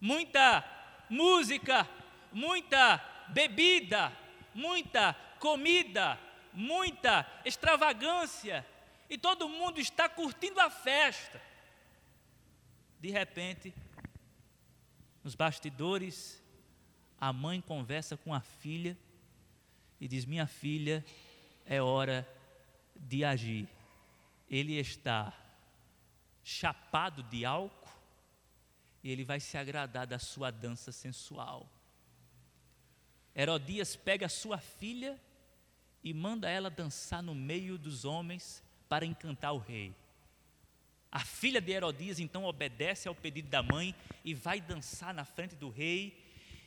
Muita 0.00 0.64
música, 1.08 1.88
muita 2.32 3.02
bebida, 3.28 4.12
muita 4.54 5.14
comida, 5.38 6.18
muita 6.52 7.26
extravagância. 7.44 8.66
E 9.10 9.18
todo 9.18 9.48
mundo 9.48 9.80
está 9.80 10.08
curtindo 10.08 10.60
a 10.60 10.70
festa. 10.70 11.40
De 13.04 13.10
repente, 13.10 13.74
nos 15.22 15.34
bastidores, 15.34 16.42
a 17.20 17.34
mãe 17.34 17.60
conversa 17.60 18.16
com 18.16 18.32
a 18.32 18.40
filha 18.40 18.96
e 20.00 20.08
diz: 20.08 20.24
Minha 20.24 20.46
filha, 20.46 21.04
é 21.66 21.82
hora 21.82 22.26
de 22.96 23.22
agir. 23.22 23.68
Ele 24.48 24.78
está 24.78 25.34
chapado 26.42 27.22
de 27.24 27.44
álcool 27.44 27.92
e 29.02 29.10
ele 29.10 29.22
vai 29.22 29.38
se 29.38 29.58
agradar 29.58 30.06
da 30.06 30.18
sua 30.18 30.50
dança 30.50 30.90
sensual. 30.90 31.68
Herodias 33.34 33.94
pega 33.94 34.30
sua 34.30 34.56
filha 34.56 35.20
e 36.02 36.14
manda 36.14 36.48
ela 36.48 36.70
dançar 36.70 37.22
no 37.22 37.34
meio 37.34 37.76
dos 37.76 38.06
homens 38.06 38.64
para 38.88 39.04
encantar 39.04 39.52
o 39.52 39.58
rei. 39.58 39.94
A 41.14 41.20
filha 41.20 41.60
de 41.60 41.70
Herodias 41.70 42.18
então 42.18 42.42
obedece 42.42 43.06
ao 43.06 43.14
pedido 43.14 43.48
da 43.48 43.62
mãe 43.62 43.94
e 44.24 44.34
vai 44.34 44.60
dançar 44.60 45.14
na 45.14 45.24
frente 45.24 45.54
do 45.54 45.70
rei. 45.70 46.20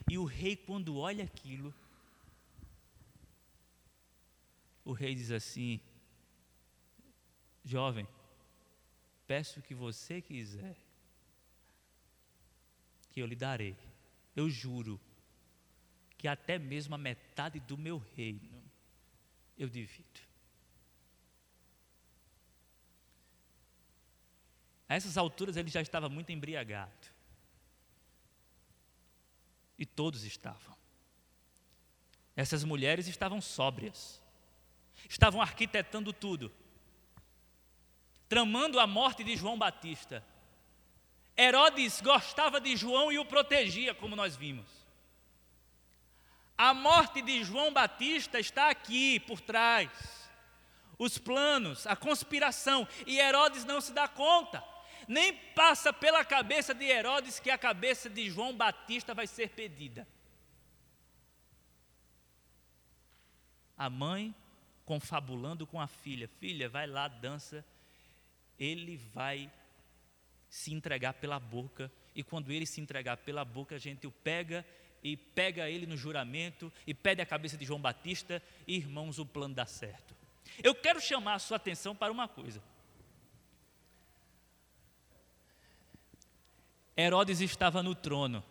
E 0.10 0.17
o 0.17 0.23
rei, 0.23 0.55
quando 0.55 0.95
olha 0.95 1.25
aquilo, 1.25 1.73
o 4.86 4.93
rei 4.93 5.13
diz 5.13 5.31
assim: 5.31 5.81
Jovem, 7.65 8.07
peço 9.27 9.60
o 9.60 9.63
que 9.63 9.75
você 9.75 10.21
quiser, 10.21 10.77
que 13.12 13.21
eu 13.21 13.25
lhe 13.25 13.36
darei. 13.36 13.75
Eu 14.33 14.49
juro 14.49 14.97
que 16.17 16.25
até 16.25 16.57
mesmo 16.57 16.95
a 16.95 16.97
metade 16.97 17.60
do 17.60 17.77
meu 17.77 17.97
reino 18.15 18.63
eu 19.57 19.67
divido. 19.67 20.26
A 24.88 24.95
essas 24.95 25.17
alturas 25.17 25.58
ele 25.58 25.69
já 25.69 25.82
estava 25.82 26.10
muito 26.10 26.32
embriagado. 26.32 26.91
E 29.78 29.86
todos 29.86 30.23
estavam. 30.23 30.76
Essas 32.36 32.63
mulheres 32.63 33.08
estavam 33.08 33.41
sóbrias 33.41 34.21
estavam 35.10 35.41
arquitetando 35.41 36.12
tudo, 36.12 36.52
tramando 38.28 38.80
a 38.80 38.88
morte 38.88 39.23
de 39.23 39.36
João 39.36 39.58
Batista. 39.58 40.23
Herodes 41.38 42.02
gostava 42.02 42.60
de 42.60 42.76
João 42.76 43.12
e 43.12 43.19
o 43.19 43.26
protegia, 43.26 43.93
como 43.93 44.15
nós 44.15 44.36
vimos. 44.36 44.65
A 46.58 46.73
morte 46.73 47.21
de 47.21 47.43
João 47.43 47.71
Batista 47.71 48.39
está 48.39 48.69
aqui 48.69 49.19
por 49.19 49.39
trás. 49.39 49.89
Os 50.97 51.19
planos, 51.19 51.86
a 51.86 51.95
conspiração, 51.95 52.88
e 53.06 53.19
Herodes 53.19 53.63
não 53.63 53.80
se 53.80 53.93
dá 53.93 54.08
conta. 54.08 54.63
Nem 55.08 55.34
passa 55.56 55.93
pela 55.93 56.26
cabeça 56.26 56.74
de 56.74 56.86
Herodes 56.86 57.39
que 57.39 57.50
a 57.50 57.58
cabeça 57.58 58.10
de 58.10 58.30
João 58.30 58.56
Batista 58.56 59.13
vai 59.13 59.26
ser 59.26 59.50
pedida. 59.50 60.08
A 63.78 63.89
mãe 63.89 64.36
confabulando 64.86 65.65
com 65.65 65.80
a 65.80 65.88
filha: 65.88 66.28
Filha, 66.28 66.67
vai 66.67 66.88
lá, 66.88 67.08
dança. 67.08 67.63
Ele 68.60 68.98
vai 68.98 69.52
se 70.50 70.74
entregar 70.74 71.13
pela 71.13 71.39
boca, 71.39 71.91
e 72.15 72.24
quando 72.24 72.52
ele 72.52 72.65
se 72.65 72.82
entregar 72.82 73.17
pela 73.17 73.46
boca, 73.46 73.76
a 73.76 73.80
gente 73.80 74.08
o 74.08 74.12
pega 74.12 74.65
e 75.04 75.15
pega 75.15 75.70
ele 75.70 75.86
no 75.86 75.96
juramento 75.96 76.74
e 76.86 76.93
pede 76.93 77.22
a 77.22 77.26
cabeça 77.26 77.56
de 77.56 77.65
João 77.65 77.80
Batista, 77.80 78.41
e 78.65 78.76
irmãos, 78.76 79.20
o 79.20 79.26
plano 79.26 79.54
dá 79.54 79.65
certo. 79.65 80.15
Eu 80.63 80.74
quero 80.74 81.00
chamar 81.00 81.36
a 81.36 81.39
sua 81.39 81.58
atenção 81.58 81.96
para 81.96 82.12
uma 82.12 82.28
coisa. 82.28 82.62
Herodes 86.97 87.41
estava 87.41 87.83
no 87.83 87.93
trono 87.93 88.43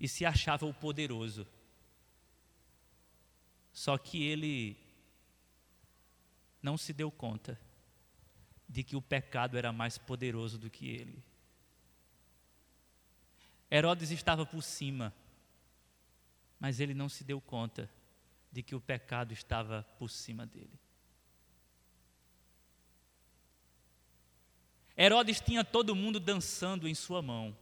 e 0.00 0.08
se 0.08 0.24
achava 0.24 0.64
o 0.64 0.72
poderoso. 0.72 1.46
Só 3.70 3.98
que 3.98 4.24
ele 4.24 4.78
não 6.62 6.78
se 6.78 6.94
deu 6.94 7.10
conta 7.10 7.60
de 8.66 8.82
que 8.82 8.96
o 8.96 9.02
pecado 9.02 9.58
era 9.58 9.72
mais 9.72 9.98
poderoso 9.98 10.58
do 10.58 10.70
que 10.70 10.88
ele. 10.88 11.22
Herodes 13.70 14.10
estava 14.10 14.46
por 14.46 14.62
cima, 14.62 15.12
mas 16.58 16.80
ele 16.80 16.94
não 16.94 17.10
se 17.10 17.22
deu 17.22 17.40
conta 17.40 17.90
de 18.50 18.62
que 18.62 18.74
o 18.74 18.80
pecado 18.80 19.32
estava 19.32 19.82
por 19.98 20.08
cima 20.08 20.46
dele. 20.46 20.80
Herodes 24.96 25.40
tinha 25.40 25.64
todo 25.64 25.94
mundo 25.94 26.18
dançando 26.18 26.88
em 26.88 26.94
sua 26.94 27.20
mão, 27.20 27.56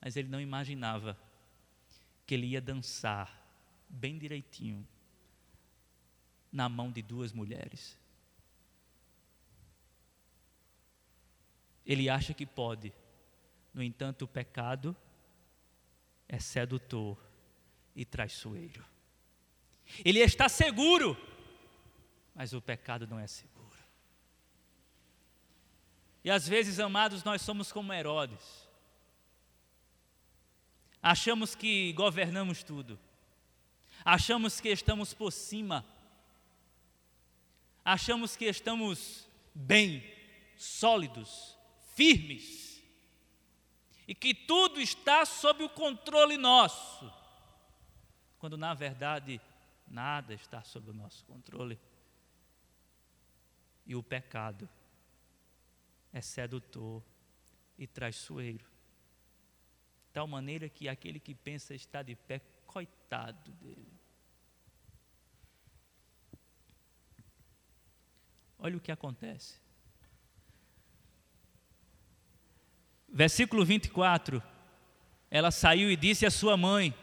mas 0.00 0.16
ele 0.16 0.28
não 0.28 0.40
imaginava 0.40 1.18
que 2.26 2.34
ele 2.34 2.46
ia 2.46 2.60
dançar 2.60 3.42
bem 3.88 4.18
direitinho 4.18 4.86
na 6.50 6.68
mão 6.68 6.90
de 6.90 7.02
duas 7.02 7.32
mulheres. 7.32 7.98
Ele 11.84 12.08
acha 12.08 12.32
que 12.32 12.46
pode, 12.46 12.92
no 13.74 13.82
entanto, 13.82 14.22
o 14.22 14.28
pecado 14.28 14.96
é 16.26 16.38
sedutor 16.38 17.18
e 17.94 18.04
traiçoeiro. 18.04 18.84
Ele 20.02 20.20
está 20.20 20.48
seguro, 20.48 21.16
mas 22.34 22.54
o 22.54 22.62
pecado 22.62 23.06
não 23.06 23.18
é 23.18 23.26
seguro. 23.26 23.53
E 26.24 26.30
às 26.30 26.48
vezes, 26.48 26.80
amados, 26.80 27.22
nós 27.22 27.42
somos 27.42 27.70
como 27.70 27.92
Herodes. 27.92 28.66
Achamos 31.02 31.54
que 31.54 31.92
governamos 31.92 32.62
tudo. 32.62 32.98
Achamos 34.04 34.58
que 34.60 34.70
estamos 34.70 35.12
por 35.12 35.30
cima 35.30 35.84
achamos 37.84 38.34
que 38.34 38.46
estamos 38.46 39.28
bem, 39.54 40.02
sólidos, 40.56 41.56
firmes, 41.94 42.82
e 44.08 44.14
que 44.14 44.34
tudo 44.34 44.80
está 44.80 45.24
sob 45.24 45.64
o 45.64 45.68
controle 45.68 46.36
nosso, 46.36 47.12
quando 48.38 48.56
na 48.56 48.74
verdade 48.74 49.40
nada 49.86 50.34
está 50.34 50.62
sob 50.62 50.90
o 50.90 50.94
nosso 50.94 51.24
controle. 51.24 51.78
E 53.86 53.94
o 53.94 54.02
pecado 54.02 54.68
é 56.14 56.20
sedutor 56.20 57.02
e 57.76 57.88
traiçoeiro. 57.88 58.64
Tal 60.12 60.28
maneira 60.28 60.68
que 60.68 60.88
aquele 60.88 61.18
que 61.18 61.34
pensa 61.34 61.74
estar 61.74 62.04
de 62.04 62.14
pé, 62.14 62.40
coitado 62.68 63.50
dele. 63.54 63.92
Olha 68.56 68.76
o 68.76 68.80
que 68.80 68.92
acontece. 68.92 69.60
Versículo 73.08 73.64
24. 73.64 74.40
Ela 75.28 75.50
saiu 75.50 75.90
e 75.90 75.96
disse 75.96 76.24
à 76.24 76.30
sua 76.30 76.56
mãe: 76.56 76.94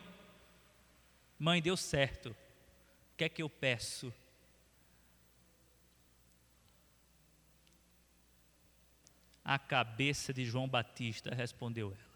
Mãe, 1.37 1.61
deu 1.61 1.75
certo. 1.75 2.29
O 2.29 3.17
que 3.17 3.25
é 3.25 3.29
que 3.29 3.43
eu 3.43 3.49
peço? 3.49 4.13
A 9.43 9.57
cabeça 9.57 10.33
de 10.33 10.45
João 10.45 10.67
Batista, 10.67 11.33
respondeu 11.33 11.87
ela. 11.87 12.11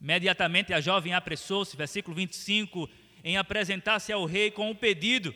Imediatamente 0.00 0.72
a 0.72 0.80
jovem 0.80 1.14
apressou-se, 1.14 1.76
versículo 1.76 2.16
25, 2.16 2.88
em 3.22 3.36
apresentar-se 3.36 4.12
ao 4.12 4.24
rei 4.24 4.50
com 4.50 4.68
o 4.68 4.70
um 4.70 4.74
pedido 4.74 5.34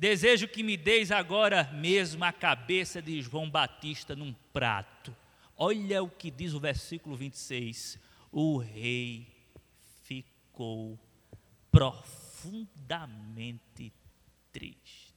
Desejo 0.00 0.48
que 0.48 0.62
me 0.62 0.78
deis 0.78 1.12
agora 1.12 1.64
mesmo 1.74 2.24
a 2.24 2.32
cabeça 2.32 3.02
de 3.02 3.20
João 3.20 3.50
Batista 3.50 4.16
num 4.16 4.32
prato. 4.50 5.14
Olha 5.54 6.02
o 6.02 6.08
que 6.08 6.30
diz 6.30 6.54
o 6.54 6.58
versículo 6.58 7.14
26. 7.14 7.98
O 8.32 8.56
rei 8.56 9.28
ficou 10.04 10.98
profundamente 11.70 13.92
triste. 14.50 15.09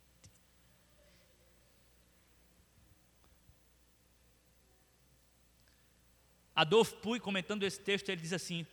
Adolfo 6.56 6.95
Pui, 6.97 7.20
comentando 7.20 7.64
esse 7.64 7.80
texto, 7.80 8.10
ele 8.10 8.22
diz 8.22 8.34
assim: 8.34 8.66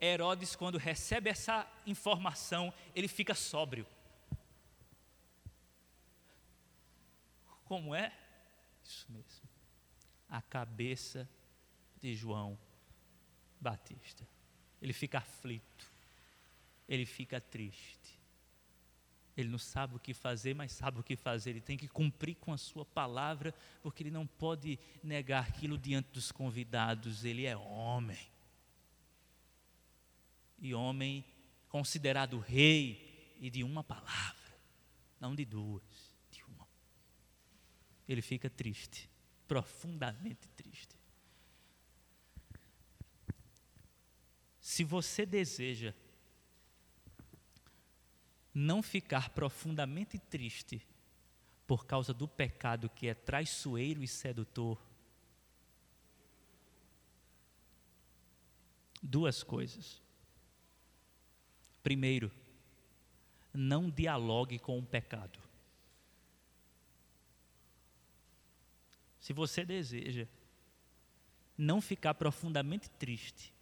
Herodes, 0.00 0.56
quando 0.56 0.78
recebe 0.78 1.30
essa 1.30 1.70
informação, 1.86 2.72
ele 2.94 3.06
fica 3.08 3.34
sóbrio. 3.34 3.86
Como 7.64 7.94
é? 7.94 8.12
Isso 8.82 9.06
mesmo. 9.10 9.48
A 10.28 10.42
cabeça 10.42 11.28
de 12.00 12.14
João 12.14 12.58
Batista. 13.60 14.26
Ele 14.82 14.92
fica 14.92 15.18
aflito. 15.18 15.92
Ele 16.88 17.06
fica 17.06 17.40
triste. 17.40 18.19
Ele 19.40 19.50
não 19.50 19.58
sabe 19.58 19.96
o 19.96 19.98
que 19.98 20.14
fazer, 20.14 20.54
mas 20.54 20.72
sabe 20.72 21.00
o 21.00 21.02
que 21.02 21.16
fazer. 21.16 21.50
Ele 21.50 21.60
tem 21.60 21.76
que 21.76 21.88
cumprir 21.88 22.36
com 22.36 22.52
a 22.52 22.58
sua 22.58 22.84
palavra, 22.84 23.54
porque 23.82 24.02
ele 24.02 24.10
não 24.10 24.26
pode 24.26 24.78
negar 25.02 25.48
aquilo 25.48 25.78
diante 25.78 26.10
dos 26.12 26.30
convidados. 26.30 27.24
Ele 27.24 27.46
é 27.46 27.56
homem. 27.56 28.28
E 30.58 30.74
homem 30.74 31.24
considerado 31.68 32.38
rei 32.38 33.36
e 33.40 33.48
de 33.48 33.64
uma 33.64 33.82
palavra, 33.82 34.54
não 35.18 35.34
de 35.34 35.44
duas, 35.44 35.82
de 36.30 36.44
uma. 36.44 36.68
Ele 38.06 38.20
fica 38.20 38.50
triste, 38.50 39.08
profundamente 39.48 40.46
triste. 40.48 40.94
Se 44.60 44.84
você 44.84 45.24
deseja 45.24 45.94
não 48.54 48.82
ficar 48.82 49.30
profundamente 49.30 50.18
triste 50.18 50.84
por 51.66 51.86
causa 51.86 52.12
do 52.12 52.26
pecado 52.26 52.88
que 52.88 53.06
é 53.06 53.14
traiçoeiro 53.14 54.02
e 54.02 54.08
sedutor, 54.08 54.80
duas 59.02 59.42
coisas. 59.42 60.02
Primeiro, 61.82 62.30
não 63.52 63.88
dialogue 63.88 64.58
com 64.58 64.78
o 64.78 64.84
pecado. 64.84 65.38
Se 69.20 69.32
você 69.32 69.64
deseja 69.64 70.26
não 71.56 71.80
ficar 71.80 72.14
profundamente 72.14 72.88
triste, 72.90 73.52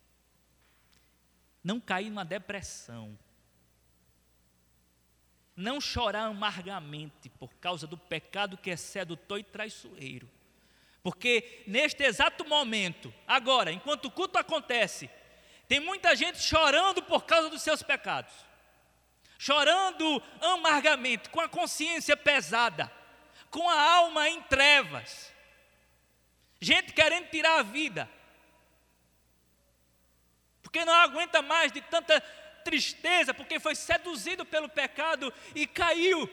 não 1.62 1.80
cair 1.80 2.08
numa 2.08 2.24
depressão, 2.24 3.18
não 5.58 5.80
chorar 5.80 6.26
amargamente 6.26 7.28
por 7.30 7.52
causa 7.54 7.84
do 7.84 7.98
pecado 7.98 8.56
que 8.56 8.70
é 8.70 8.76
sedutor 8.76 9.40
e 9.40 9.42
traiçoeiro. 9.42 10.30
Porque 11.02 11.64
neste 11.66 12.04
exato 12.04 12.46
momento, 12.46 13.12
agora, 13.26 13.72
enquanto 13.72 14.04
o 14.04 14.10
culto 14.10 14.38
acontece, 14.38 15.10
tem 15.66 15.80
muita 15.80 16.14
gente 16.14 16.38
chorando 16.38 17.02
por 17.02 17.24
causa 17.24 17.50
dos 17.50 17.60
seus 17.60 17.82
pecados, 17.82 18.32
chorando 19.36 20.22
amargamente, 20.40 21.28
com 21.28 21.40
a 21.40 21.48
consciência 21.48 22.16
pesada, 22.16 22.90
com 23.50 23.68
a 23.68 23.82
alma 23.96 24.28
em 24.28 24.40
trevas, 24.42 25.32
gente 26.60 26.92
querendo 26.92 27.30
tirar 27.30 27.58
a 27.58 27.62
vida, 27.64 28.08
porque 30.62 30.84
não 30.84 30.94
aguenta 30.94 31.42
mais 31.42 31.72
de 31.72 31.80
tanta 31.80 32.22
tristeza, 32.68 33.32
porque 33.32 33.58
foi 33.58 33.74
seduzido 33.74 34.44
pelo 34.44 34.68
pecado 34.68 35.32
e 35.54 35.66
caiu. 35.66 36.28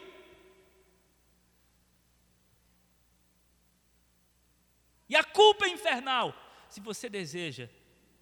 E 5.08 5.16
a 5.16 5.24
culpa 5.24 5.64
é 5.64 5.70
infernal. 5.70 6.34
Se 6.68 6.78
você 6.78 7.08
deseja 7.08 7.70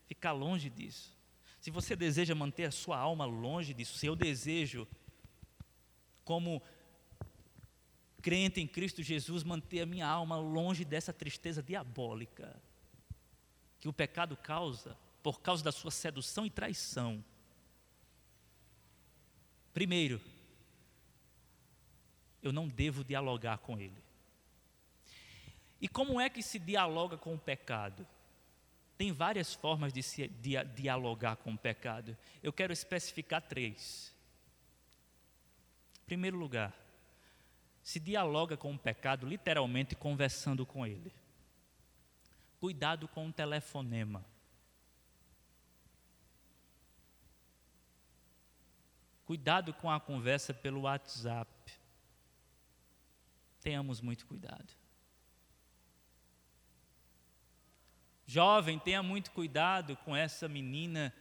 ficar 0.06 0.30
longe 0.32 0.70
disso, 0.70 1.12
se 1.58 1.70
você 1.72 1.96
deseja 1.96 2.34
manter 2.34 2.66
a 2.66 2.70
sua 2.70 2.96
alma 2.96 3.24
longe 3.24 3.74
disso, 3.74 3.98
se 3.98 4.06
eu 4.06 4.14
desejo, 4.14 4.86
como 6.24 6.62
crente 8.22 8.60
em 8.60 8.66
Cristo 8.66 9.02
Jesus, 9.02 9.42
manter 9.42 9.80
a 9.80 9.86
minha 9.86 10.06
alma 10.06 10.36
longe 10.36 10.84
dessa 10.84 11.12
tristeza 11.12 11.62
diabólica 11.62 12.62
que 13.80 13.88
o 13.88 13.92
pecado 13.92 14.36
causa 14.36 14.96
por 15.22 15.40
causa 15.40 15.64
da 15.64 15.72
sua 15.72 15.90
sedução 15.90 16.46
e 16.46 16.50
traição. 16.50 17.24
Primeiro, 19.74 20.20
eu 22.40 22.52
não 22.52 22.68
devo 22.68 23.02
dialogar 23.02 23.58
com 23.58 23.78
ele. 23.78 24.02
E 25.80 25.88
como 25.88 26.20
é 26.20 26.30
que 26.30 26.42
se 26.42 26.58
dialoga 26.60 27.18
com 27.18 27.34
o 27.34 27.38
pecado? 27.38 28.06
Tem 28.96 29.10
várias 29.10 29.52
formas 29.52 29.92
de 29.92 30.02
se 30.02 30.28
dia, 30.28 30.64
dialogar 30.64 31.36
com 31.36 31.52
o 31.52 31.58
pecado. 31.58 32.16
Eu 32.40 32.52
quero 32.52 32.72
especificar 32.72 33.42
três. 33.42 34.14
Primeiro 36.06 36.38
lugar, 36.38 36.72
se 37.82 37.98
dialoga 37.98 38.56
com 38.56 38.72
o 38.72 38.78
pecado 38.78 39.26
literalmente 39.26 39.96
conversando 39.96 40.64
com 40.64 40.86
ele. 40.86 41.12
Cuidado 42.60 43.08
com 43.08 43.28
o 43.28 43.32
telefonema. 43.32 44.24
Cuidado 49.34 49.74
com 49.74 49.90
a 49.90 49.98
conversa 49.98 50.54
pelo 50.54 50.82
WhatsApp. 50.82 51.50
Tenhamos 53.60 54.00
muito 54.00 54.24
cuidado. 54.26 54.72
Jovem, 58.24 58.78
tenha 58.78 59.02
muito 59.02 59.32
cuidado 59.32 59.96
com 59.96 60.14
essa 60.14 60.48
menina, 60.48 61.12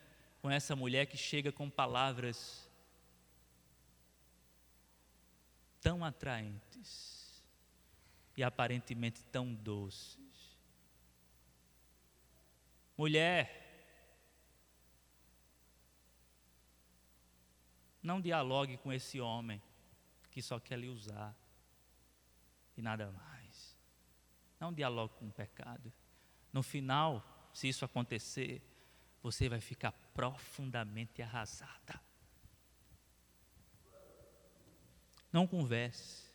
com 0.43 0.51
essa 0.51 0.75
mulher 0.75 1.07
que 1.07 1.17
chega 1.17 1.51
com 1.51 1.71
palavras 1.71 2.69
tão 5.81 6.05
atraentes 6.05 7.43
e 8.37 8.43
aparentemente 8.43 9.23
tão 9.23 9.51
doces. 9.55 10.59
Mulher, 12.95 13.62
Não 18.03 18.19
dialogue 18.19 18.77
com 18.77 18.91
esse 18.91 19.19
homem 19.21 19.61
que 20.29 20.41
só 20.41 20.59
quer 20.59 20.77
lhe 20.77 20.89
usar 20.89 21.33
e 22.75 22.81
nada 22.81 23.09
mais. 23.11 23.77
Não 24.59 24.73
dialogue 24.73 25.13
com 25.15 25.27
o 25.27 25.31
pecado. 25.31 25.91
No 26.51 26.61
final, 26.61 27.23
se 27.53 27.67
isso 27.69 27.85
acontecer, 27.85 28.61
você 29.21 29.47
vai 29.47 29.61
ficar 29.61 29.93
profundamente 30.13 31.21
arrasada. 31.21 32.01
Não 35.31 35.47
converse. 35.47 36.31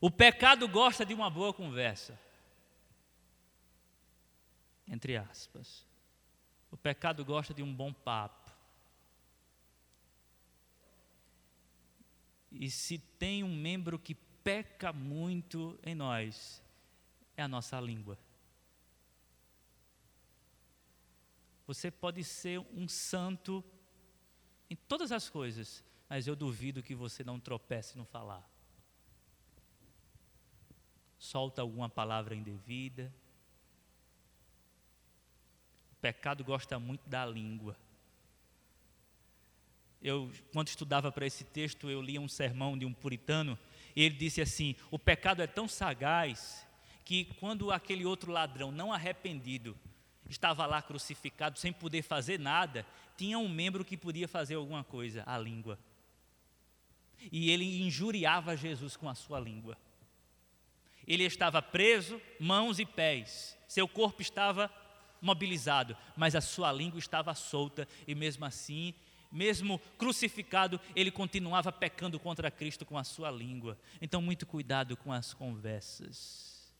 O 0.00 0.10
pecado 0.10 0.68
gosta 0.68 1.06
de 1.06 1.14
uma 1.14 1.30
boa 1.30 1.54
conversa. 1.54 2.18
Entre 4.86 5.16
aspas. 5.16 5.86
O 6.70 6.76
pecado 6.76 7.24
gosta 7.24 7.54
de 7.54 7.62
um 7.62 7.74
bom 7.74 7.92
papo. 7.92 8.37
E 12.50 12.70
se 12.70 12.98
tem 12.98 13.44
um 13.44 13.54
membro 13.54 13.98
que 13.98 14.14
peca 14.14 14.92
muito 14.92 15.78
em 15.82 15.94
nós, 15.94 16.62
é 17.36 17.42
a 17.42 17.48
nossa 17.48 17.78
língua. 17.80 18.18
Você 21.66 21.90
pode 21.90 22.24
ser 22.24 22.58
um 22.72 22.88
santo 22.88 23.62
em 24.70 24.76
todas 24.76 25.12
as 25.12 25.28
coisas, 25.28 25.84
mas 26.08 26.26
eu 26.26 26.34
duvido 26.34 26.82
que 26.82 26.94
você 26.94 27.22
não 27.22 27.38
tropece 27.38 27.98
no 27.98 28.06
falar. 28.06 28.48
Solta 31.18 31.60
alguma 31.60 31.88
palavra 31.88 32.34
indevida. 32.34 33.12
O 35.92 35.96
pecado 35.96 36.42
gosta 36.42 36.78
muito 36.78 37.06
da 37.06 37.26
língua. 37.26 37.76
Eu, 40.00 40.30
quando 40.52 40.68
estudava 40.68 41.10
para 41.10 41.26
esse 41.26 41.44
texto, 41.44 41.90
eu 41.90 42.00
lia 42.00 42.20
um 42.20 42.28
sermão 42.28 42.78
de 42.78 42.84
um 42.84 42.92
puritano, 42.92 43.58
e 43.96 44.02
ele 44.02 44.14
disse 44.14 44.40
assim: 44.40 44.76
o 44.90 44.98
pecado 44.98 45.42
é 45.42 45.46
tão 45.46 45.66
sagaz 45.66 46.66
que 47.04 47.24
quando 47.40 47.72
aquele 47.72 48.04
outro 48.04 48.30
ladrão 48.30 48.70
não 48.70 48.92
arrependido 48.92 49.76
estava 50.28 50.66
lá 50.66 50.82
crucificado 50.82 51.58
sem 51.58 51.72
poder 51.72 52.02
fazer 52.02 52.38
nada, 52.38 52.86
tinha 53.16 53.38
um 53.38 53.48
membro 53.48 53.84
que 53.84 53.96
podia 53.96 54.28
fazer 54.28 54.54
alguma 54.56 54.84
coisa, 54.84 55.24
a 55.26 55.38
língua. 55.38 55.78
E 57.32 57.50
ele 57.50 57.82
injuriava 57.82 58.56
Jesus 58.56 58.96
com 58.96 59.08
a 59.08 59.14
sua 59.14 59.40
língua. 59.40 59.76
Ele 61.06 61.24
estava 61.24 61.62
preso, 61.62 62.20
mãos 62.38 62.78
e 62.78 62.84
pés, 62.84 63.58
seu 63.66 63.88
corpo 63.88 64.20
estava 64.20 64.70
mobilizado, 65.20 65.96
mas 66.16 66.34
a 66.34 66.40
sua 66.40 66.70
língua 66.70 66.98
estava 66.98 67.34
solta, 67.34 67.88
e 68.06 68.14
mesmo 68.14 68.44
assim 68.44 68.94
mesmo 69.30 69.78
crucificado, 69.98 70.80
ele 70.94 71.10
continuava 71.10 71.70
pecando 71.70 72.18
contra 72.18 72.50
Cristo 72.50 72.84
com 72.84 72.96
a 72.96 73.04
sua 73.04 73.30
língua. 73.30 73.78
Então, 74.00 74.22
muito 74.22 74.46
cuidado 74.46 74.96
com 74.96 75.12
as 75.12 75.34
conversas. 75.34 76.72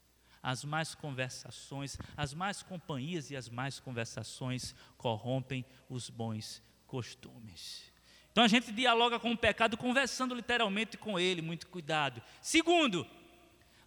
As 0.42 0.64
más 0.64 0.94
conversações, 0.94 1.98
as 2.16 2.32
más 2.32 2.62
companhias 2.62 3.30
e 3.30 3.36
as 3.36 3.48
más 3.48 3.80
conversações 3.80 4.74
corrompem 4.96 5.64
os 5.88 6.08
bons 6.08 6.62
costumes. 6.86 7.92
Então 8.30 8.44
a 8.44 8.48
gente 8.48 8.70
dialoga 8.70 9.18
com 9.18 9.32
o 9.32 9.36
pecado 9.36 9.76
conversando 9.76 10.32
literalmente 10.32 10.96
com 10.96 11.18
ele, 11.18 11.42
muito 11.42 11.66
cuidado. 11.66 12.22
Segundo, 12.40 13.04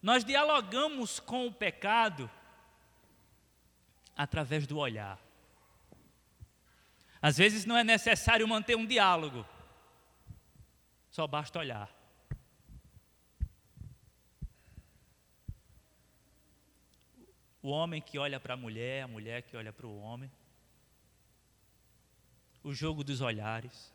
nós 0.01 0.26
dialogamos 0.26 1.22
com 1.22 1.47
o 1.47 1.53
pecado 1.53 2.30
através 4.14 4.68
do 4.68 4.78
olhar. 4.78 5.18
Às 7.22 7.38
vezes 7.38 7.65
não 7.65 7.78
é 7.78 7.84
necessário 7.84 8.47
manter 8.47 8.76
um 8.76 8.86
diálogo, 8.86 9.45
só 11.11 11.28
basta 11.28 11.59
olhar. 11.59 11.93
O 17.61 17.69
homem 17.69 18.01
que 18.01 18.17
olha 18.17 18.39
para 18.39 18.55
a 18.55 18.57
mulher, 18.57 19.03
a 19.03 19.07
mulher 19.07 19.43
que 19.43 19.55
olha 19.55 19.72
para 19.72 19.86
o 19.86 19.99
homem. 19.99 20.32
O 22.63 22.74
jogo 22.74 23.03
dos 23.03 23.22
olhares. 23.22 23.93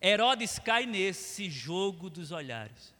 Herodes 0.00 0.58
cai 0.58 0.86
nesse 0.86 1.50
jogo 1.50 2.08
dos 2.08 2.30
olhares. 2.30 2.94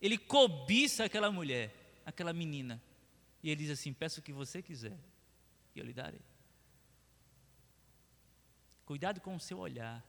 Ele 0.00 0.18
cobiça 0.18 1.04
aquela 1.04 1.30
mulher, 1.30 1.72
aquela 2.04 2.32
menina. 2.32 2.82
E 3.42 3.50
ele 3.50 3.62
diz 3.62 3.70
assim: 3.70 3.92
Peço 3.92 4.20
o 4.20 4.22
que 4.22 4.32
você 4.32 4.60
quiser, 4.60 4.98
e 5.74 5.78
eu 5.78 5.84
lhe 5.84 5.92
darei. 5.92 6.20
Cuidado 8.84 9.20
com 9.20 9.34
o 9.34 9.40
seu 9.40 9.58
olhar. 9.58 10.04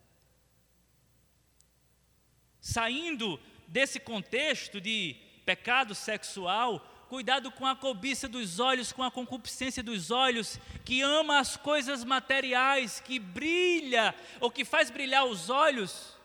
Saindo 2.59 3.39
desse 3.67 3.99
contexto 3.99 4.81
de 4.81 5.15
pecado 5.45 5.95
sexual, 5.95 6.79
cuidado 7.07 7.51
com 7.51 7.65
a 7.65 7.75
cobiça 7.75 8.27
dos 8.27 8.59
olhos, 8.59 8.91
com 8.91 9.03
a 9.03 9.11
concupiscência 9.11 9.81
dos 9.81 10.11
olhos, 10.11 10.59
que 10.83 11.01
ama 11.01 11.39
as 11.39 11.55
coisas 11.55 12.03
materiais, 12.03 12.99
que 12.99 13.19
brilha 13.19 14.13
ou 14.39 14.51
que 14.51 14.65
faz 14.65 14.89
brilhar 14.89 15.25
os 15.25 15.49
olhos 15.49 16.15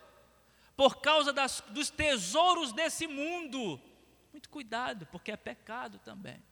por 0.76 1.00
causa 1.00 1.32
das, 1.32 1.62
dos 1.68 1.90
tesouros 1.90 2.72
desse 2.72 3.06
mundo. 3.06 3.80
Muito 4.32 4.48
cuidado, 4.48 5.06
porque 5.06 5.30
é 5.30 5.36
pecado 5.36 5.98
também. 5.98 6.42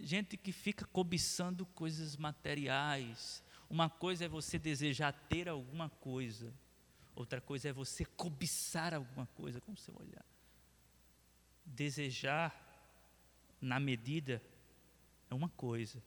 Gente 0.00 0.36
que 0.36 0.52
fica 0.52 0.84
cobiçando 0.86 1.66
coisas 1.66 2.16
materiais. 2.16 3.42
Uma 3.68 3.90
coisa 3.90 4.24
é 4.24 4.28
você 4.28 4.58
desejar 4.58 5.12
ter 5.12 5.48
alguma 5.48 5.90
coisa, 5.90 6.54
outra 7.14 7.40
coisa 7.40 7.68
é 7.68 7.72
você 7.72 8.04
cobiçar 8.04 8.94
alguma 8.94 9.26
coisa 9.26 9.60
com 9.60 9.72
o 9.72 9.76
seu 9.76 9.94
olhar. 9.98 10.24
Desejar 11.66 12.54
na 13.60 13.78
medida 13.78 14.40
é 15.28 15.34
uma 15.34 15.48
coisa. 15.50 16.02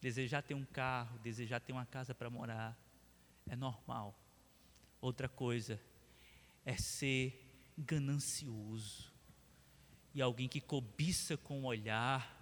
Desejar 0.00 0.42
ter 0.42 0.54
um 0.54 0.64
carro, 0.64 1.18
desejar 1.18 1.60
ter 1.60 1.72
uma 1.72 1.84
casa 1.84 2.14
para 2.14 2.30
morar, 2.30 2.78
é 3.46 3.56
normal. 3.56 4.18
Outra 5.00 5.28
coisa 5.28 5.78
é 6.64 6.76
ser 6.76 7.46
ganancioso. 7.76 9.12
E 10.14 10.20
alguém 10.20 10.48
que 10.48 10.60
cobiça 10.60 11.36
com 11.36 11.60
o 11.60 11.66
olhar, 11.66 12.36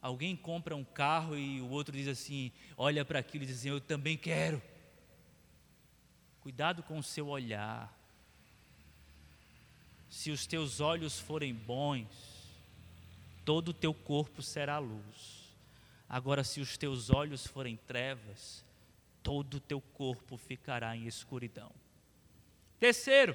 alguém 0.00 0.34
compra 0.36 0.74
um 0.74 0.84
carro 0.84 1.36
e 1.36 1.60
o 1.60 1.68
outro 1.68 1.96
diz 1.96 2.08
assim, 2.08 2.50
olha 2.76 3.04
para 3.04 3.18
aquilo 3.18 3.44
e 3.44 3.46
diz 3.46 3.58
assim, 3.58 3.68
eu 3.68 3.80
também 3.80 4.16
quero. 4.16 4.62
Cuidado 6.40 6.82
com 6.82 6.98
o 6.98 7.02
seu 7.02 7.28
olhar. 7.28 7.92
Se 10.08 10.30
os 10.30 10.46
teus 10.46 10.80
olhos 10.80 11.18
forem 11.18 11.52
bons, 11.52 12.06
todo 13.44 13.70
o 13.70 13.74
teu 13.74 13.92
corpo 13.92 14.42
será 14.42 14.78
luz. 14.78 15.44
Agora, 16.08 16.44
se 16.44 16.60
os 16.60 16.76
teus 16.76 17.10
olhos 17.10 17.46
forem 17.46 17.76
trevas, 17.76 18.64
todo 19.22 19.54
o 19.54 19.60
teu 19.60 19.80
corpo 19.80 20.36
ficará 20.36 20.94
em 20.94 21.06
escuridão. 21.06 21.72
Terceiro, 22.78 23.34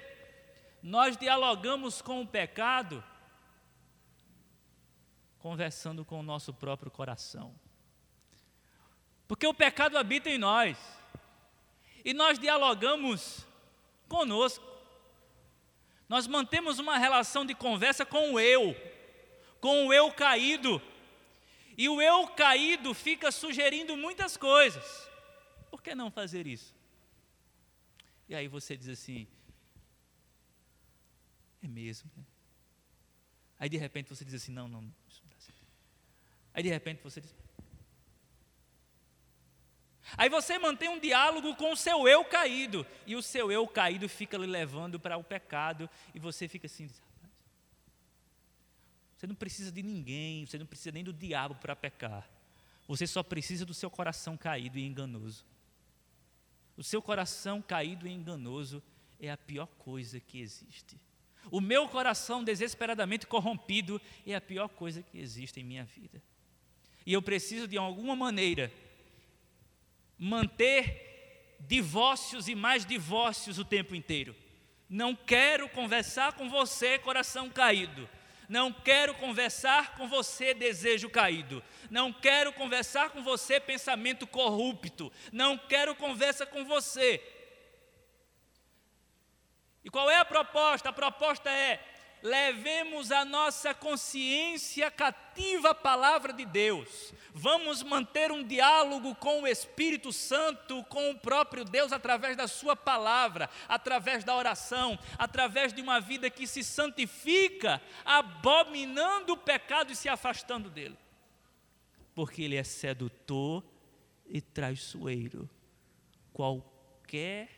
nós 0.82 1.18
dialogamos 1.18 2.02
com 2.02 2.22
o 2.22 2.28
pecado 2.28 3.04
conversando 5.40 6.06
com 6.06 6.20
o 6.20 6.24
nosso 6.24 6.54
próprio 6.54 6.92
coração. 6.92 7.54
Porque 9.28 9.48
o 9.48 9.54
pecado 9.54 9.98
habita 9.98 10.30
em 10.30 10.38
nós. 10.38 10.78
E 12.04 12.14
nós 12.14 12.40
dialogamos 12.40 13.46
conosco. 14.08 14.66
Nós 16.08 16.28
mantemos 16.28 16.80
uma 16.80 16.98
relação 16.98 17.46
de 17.46 17.54
conversa 17.54 18.06
com 18.06 18.34
o 18.34 18.40
eu, 18.40 18.76
com 19.62 19.88
o 19.88 19.94
eu 19.94 20.12
caído. 20.12 20.82
E 21.78 21.88
o 21.88 22.02
eu 22.02 22.28
caído 22.28 22.94
fica 22.94 23.32
sugerindo 23.32 23.96
muitas 23.96 24.36
coisas. 24.36 25.10
Por 25.70 25.82
que 25.82 25.94
não 25.94 26.10
fazer 26.10 26.48
isso? 26.48 26.76
E 28.28 28.36
aí 28.36 28.48
você 28.48 28.76
diz 28.76 28.90
assim: 28.90 29.28
é 31.62 31.68
mesmo. 31.68 32.10
Né? 32.18 32.24
Aí 33.60 33.70
de 33.70 33.78
repente 33.78 34.10
você 34.10 34.26
diz 34.26 34.34
assim: 34.34 34.52
não, 34.52 34.68
não, 34.68 34.82
isso 35.08 35.22
não 35.24 35.30
dá 35.30 35.40
certo. 35.40 35.68
Aí 36.60 36.64
de 36.64 36.68
repente 36.68 37.02
você 37.02 37.22
diz. 37.22 37.34
Aí 40.18 40.28
você 40.28 40.60
mantém 40.60 40.90
um 40.90 41.00
diálogo 41.00 41.56
com 41.56 41.72
o 41.72 41.78
seu 41.78 42.06
eu 42.06 42.26
caído, 42.26 42.86
e 43.08 43.16
o 43.16 43.22
seu 43.22 43.50
eu 43.50 43.66
caído 43.66 44.10
fica 44.10 44.38
lhe 44.38 44.46
levando 44.46 45.00
para 45.00 45.16
o 45.16 45.24
pecado, 45.24 45.90
e 46.14 46.20
você 46.20 46.50
fica 46.50 46.66
assim: 46.66 46.88
diz, 46.88 47.02
você 49.16 49.26
não 49.26 49.36
precisa 49.36 49.72
de 49.72 49.82
ninguém, 49.82 50.46
você 50.46 50.58
não 50.58 50.66
precisa 50.66 50.92
nem 50.92 51.02
do 51.02 51.14
diabo 51.14 51.56
para 51.56 51.78
pecar. 51.78 52.30
Você 52.90 53.08
só 53.08 53.24
precisa 53.24 53.66
do 53.66 53.74
seu 53.74 53.90
coração 53.90 54.36
caído 54.36 54.78
e 54.78 54.86
enganoso. 54.86 55.46
O 56.76 56.84
seu 56.84 57.02
coração 57.02 57.62
caído 57.62 58.06
e 58.06 58.12
enganoso 58.12 58.84
é 59.18 59.32
a 59.32 59.38
pior 59.38 59.68
coisa 59.78 60.20
que 60.20 60.42
existe. 60.42 61.00
O 61.50 61.62
meu 61.62 61.88
coração 61.88 62.44
desesperadamente 62.44 63.26
corrompido 63.26 64.02
é 64.28 64.36
a 64.36 64.42
pior 64.42 64.68
coisa 64.68 65.02
que 65.02 65.18
existe 65.18 65.62
em 65.62 65.64
minha 65.64 65.86
vida. 65.86 66.22
E 67.10 67.14
eu 67.14 67.24
preciso, 67.24 67.68
de 67.68 67.76
alguma 67.76 68.16
maneira, 68.16 68.72
manter 70.16 71.58
divórcios 71.62 72.48
e 72.48 72.54
mais 72.54 72.86
divórcios 72.86 73.58
o 73.58 73.66
tempo 73.66 73.96
inteiro. 73.96 74.36
Não 74.88 75.16
quero 75.16 75.68
conversar 75.70 76.34
com 76.34 76.48
você, 76.48 77.00
coração 77.00 77.50
caído. 77.50 78.08
Não 78.48 78.72
quero 78.72 79.16
conversar 79.16 79.96
com 79.96 80.08
você, 80.08 80.54
desejo 80.54 81.10
caído. 81.10 81.64
Não 81.90 82.14
quero 82.14 82.54
conversar 82.54 83.10
com 83.10 83.24
você, 83.24 83.60
pensamento 83.60 84.28
corrupto. 84.28 85.12
Não 85.32 85.58
quero 85.58 85.96
conversa 85.96 86.46
com 86.46 86.64
você, 86.64 87.20
e 89.84 89.90
qual 89.90 90.10
é 90.10 90.18
a 90.18 90.26
proposta? 90.26 90.90
A 90.90 90.94
proposta 90.94 91.50
é: 91.50 91.84
levemos 92.22 93.12
a 93.12 93.24
nossa 93.24 93.74
consciência 93.74 94.92
cativa 94.92 95.72
à 95.72 95.76
palavra 95.76 96.34
de 96.34 96.46
Deus. 96.46 97.14
Vamos 97.34 97.82
manter 97.84 98.32
um 98.32 98.44
diálogo 98.44 99.16
com 99.16 99.44
o 99.44 99.48
Espírito 99.48 100.12
Santo, 100.12 100.84
com 100.86 101.12
o 101.12 101.20
próprio 101.20 101.64
Deus, 101.64 101.92
através 101.92 102.36
da 102.36 102.48
Sua 102.48 102.76
palavra, 102.76 103.50
através 103.68 104.24
da 104.24 104.36
oração, 104.36 104.98
através 105.18 105.72
de 105.74 105.82
uma 105.82 106.00
vida 106.00 106.30
que 106.30 106.46
se 106.46 106.64
santifica, 106.64 107.82
abominando 108.04 109.34
o 109.34 109.38
pecado 109.38 109.92
e 109.92 109.96
se 109.96 110.10
afastando 110.10 110.70
dele. 110.70 110.98
Porque 112.14 112.42
ele 112.42 112.56
é 112.56 112.64
sedutor 112.64 113.64
e 114.28 114.42
traiçoeiro. 114.42 115.50
Qualquer 116.34 117.50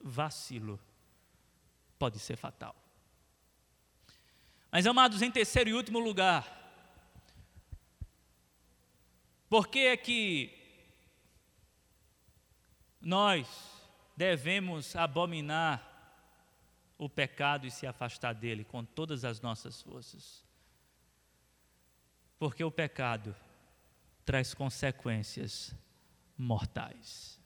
vacilo 0.00 0.80
pode 1.98 2.18
ser 2.18 2.36
fatal. 2.36 2.74
Mas, 4.70 4.86
amados, 4.86 5.22
em 5.22 5.30
terceiro 5.30 5.70
e 5.70 5.74
último 5.74 5.98
lugar, 5.98 6.56
por 9.48 9.68
que 9.68 9.80
é 9.80 9.96
que 9.96 10.54
nós 13.00 13.48
devemos 14.14 14.94
abominar 14.94 15.86
o 16.98 17.08
pecado 17.08 17.66
e 17.66 17.70
se 17.70 17.86
afastar 17.86 18.34
dele 18.34 18.64
com 18.64 18.84
todas 18.84 19.24
as 19.24 19.40
nossas 19.40 19.80
forças? 19.80 20.44
Porque 22.38 22.62
o 22.62 22.70
pecado 22.70 23.34
traz 24.24 24.52
consequências 24.52 25.74
mortais. 26.36 27.40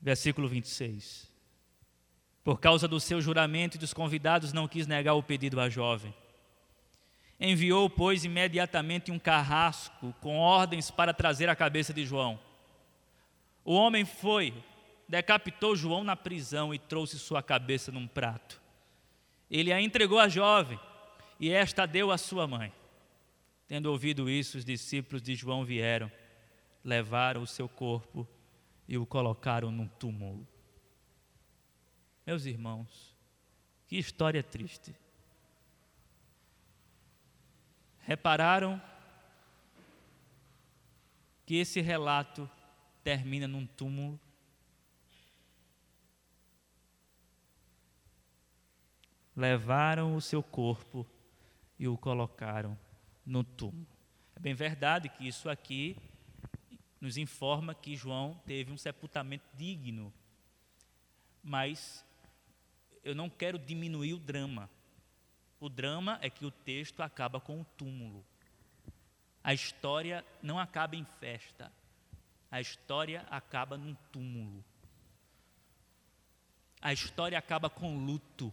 Versículo 0.00 0.48
26. 0.48 1.37
Por 2.48 2.58
causa 2.58 2.88
do 2.88 2.98
seu 2.98 3.20
juramento 3.20 3.76
e 3.76 3.78
dos 3.78 3.92
convidados, 3.92 4.54
não 4.54 4.66
quis 4.66 4.86
negar 4.86 5.12
o 5.12 5.22
pedido 5.22 5.60
à 5.60 5.68
jovem. 5.68 6.14
Enviou, 7.38 7.90
pois, 7.90 8.24
imediatamente 8.24 9.12
um 9.12 9.18
carrasco 9.18 10.14
com 10.22 10.38
ordens 10.38 10.90
para 10.90 11.12
trazer 11.12 11.50
a 11.50 11.54
cabeça 11.54 11.92
de 11.92 12.06
João. 12.06 12.40
O 13.62 13.74
homem 13.74 14.06
foi, 14.06 14.54
decapitou 15.06 15.76
João 15.76 16.02
na 16.02 16.16
prisão 16.16 16.72
e 16.72 16.78
trouxe 16.78 17.18
sua 17.18 17.42
cabeça 17.42 17.92
num 17.92 18.06
prato. 18.06 18.58
Ele 19.50 19.70
a 19.70 19.78
entregou 19.78 20.18
à 20.18 20.26
jovem 20.26 20.80
e 21.38 21.50
esta 21.50 21.84
deu 21.84 22.10
à 22.10 22.16
sua 22.16 22.46
mãe. 22.46 22.72
Tendo 23.66 23.92
ouvido 23.92 24.30
isso, 24.30 24.56
os 24.56 24.64
discípulos 24.64 25.20
de 25.20 25.34
João 25.34 25.66
vieram, 25.66 26.10
levaram 26.82 27.42
o 27.42 27.46
seu 27.46 27.68
corpo 27.68 28.26
e 28.88 28.96
o 28.96 29.04
colocaram 29.04 29.70
num 29.70 29.86
túmulo. 29.86 30.48
Meus 32.28 32.44
irmãos, 32.44 33.16
que 33.86 33.96
história 33.96 34.42
triste. 34.42 34.94
Repararam 38.00 38.78
que 41.46 41.54
esse 41.54 41.80
relato 41.80 42.46
termina 43.02 43.48
num 43.48 43.66
túmulo? 43.66 44.20
Levaram 49.34 50.14
o 50.14 50.20
seu 50.20 50.42
corpo 50.42 51.06
e 51.78 51.88
o 51.88 51.96
colocaram 51.96 52.78
no 53.24 53.42
túmulo. 53.42 53.86
É 54.36 54.38
bem 54.38 54.52
verdade 54.52 55.08
que 55.08 55.26
isso 55.26 55.48
aqui 55.48 55.96
nos 57.00 57.16
informa 57.16 57.74
que 57.74 57.96
João 57.96 58.34
teve 58.44 58.70
um 58.70 58.76
sepultamento 58.76 59.46
digno, 59.56 60.12
mas 61.42 62.06
eu 63.04 63.14
não 63.14 63.28
quero 63.28 63.58
diminuir 63.58 64.14
o 64.14 64.18
drama. 64.18 64.68
O 65.60 65.68
drama 65.68 66.18
é 66.22 66.30
que 66.30 66.44
o 66.44 66.50
texto 66.50 67.02
acaba 67.02 67.40
com 67.40 67.60
o 67.60 67.64
túmulo. 67.76 68.24
A 69.42 69.54
história 69.54 70.24
não 70.42 70.58
acaba 70.58 70.94
em 70.96 71.04
festa, 71.20 71.72
a 72.50 72.60
história 72.60 73.26
acaba 73.30 73.76
num 73.76 73.94
túmulo. 74.12 74.64
A 76.80 76.92
história 76.92 77.38
acaba 77.38 77.68
com 77.68 78.04
luto. 78.04 78.52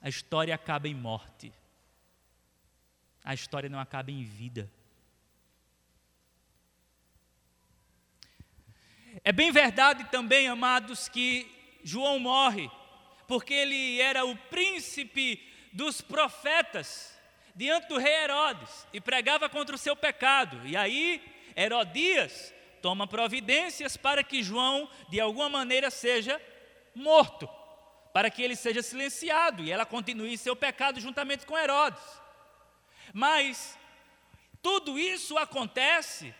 A 0.00 0.08
história 0.08 0.54
acaba 0.54 0.86
em 0.86 0.94
morte. 0.94 1.52
A 3.24 3.34
história 3.34 3.68
não 3.68 3.80
acaba 3.80 4.10
em 4.10 4.22
vida. 4.22 4.70
É 9.24 9.32
bem 9.32 9.50
verdade 9.50 10.04
também, 10.04 10.46
amados, 10.46 11.08
que 11.08 11.55
João 11.86 12.18
morre, 12.18 12.68
porque 13.28 13.54
ele 13.54 14.00
era 14.00 14.24
o 14.24 14.36
príncipe 14.36 15.40
dos 15.72 16.00
profetas 16.00 17.16
diante 17.54 17.86
do 17.86 17.96
rei 17.96 18.24
Herodes 18.24 18.88
e 18.92 19.00
pregava 19.00 19.48
contra 19.48 19.76
o 19.76 19.78
seu 19.78 19.94
pecado. 19.94 20.66
E 20.66 20.76
aí, 20.76 21.22
Herodias 21.54 22.52
toma 22.82 23.06
providências 23.06 23.96
para 23.96 24.24
que 24.24 24.42
João, 24.42 24.90
de 25.08 25.20
alguma 25.20 25.48
maneira, 25.48 25.88
seja 25.88 26.42
morto, 26.92 27.48
para 28.12 28.30
que 28.30 28.42
ele 28.42 28.56
seja 28.56 28.82
silenciado 28.82 29.62
e 29.62 29.70
ela 29.70 29.86
continue 29.86 30.36
seu 30.36 30.56
pecado 30.56 30.98
juntamente 30.98 31.46
com 31.46 31.56
Herodes. 31.56 32.02
Mas 33.14 33.78
tudo 34.60 34.98
isso 34.98 35.38
acontece 35.38 36.34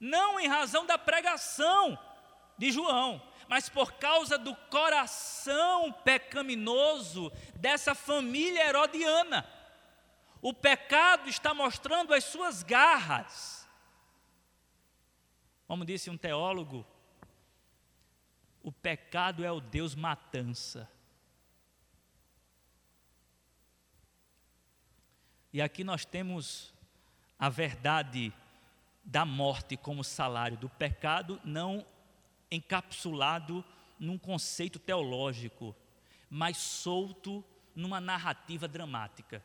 não 0.00 0.40
em 0.40 0.48
razão 0.48 0.86
da 0.86 0.96
pregação 0.96 1.98
de 2.56 2.72
João, 2.72 3.22
mas 3.48 3.68
por 3.68 3.92
causa 3.94 4.36
do 4.36 4.54
coração 4.54 5.90
pecaminoso 5.90 7.32
dessa 7.56 7.94
família 7.94 8.68
herodiana. 8.68 9.48
O 10.42 10.52
pecado 10.52 11.28
está 11.28 11.54
mostrando 11.54 12.12
as 12.12 12.24
suas 12.24 12.62
garras. 12.62 13.66
Como 15.66 15.84
disse 15.84 16.10
um 16.10 16.16
teólogo, 16.16 16.86
o 18.62 18.70
pecado 18.70 19.44
é 19.44 19.50
o 19.50 19.60
Deus 19.60 19.94
matança. 19.94 20.88
E 25.52 25.62
aqui 25.62 25.82
nós 25.82 26.04
temos 26.04 26.72
a 27.38 27.48
verdade 27.48 28.32
da 29.02 29.24
morte 29.24 29.76
como 29.76 30.04
salário 30.04 30.58
do 30.58 30.68
pecado, 30.68 31.40
não 31.42 31.84
encapsulado 32.50 33.64
num 33.98 34.18
conceito 34.18 34.78
teológico, 34.78 35.74
mas 36.30 36.56
solto 36.56 37.44
numa 37.74 38.00
narrativa 38.00 38.66
dramática. 38.66 39.42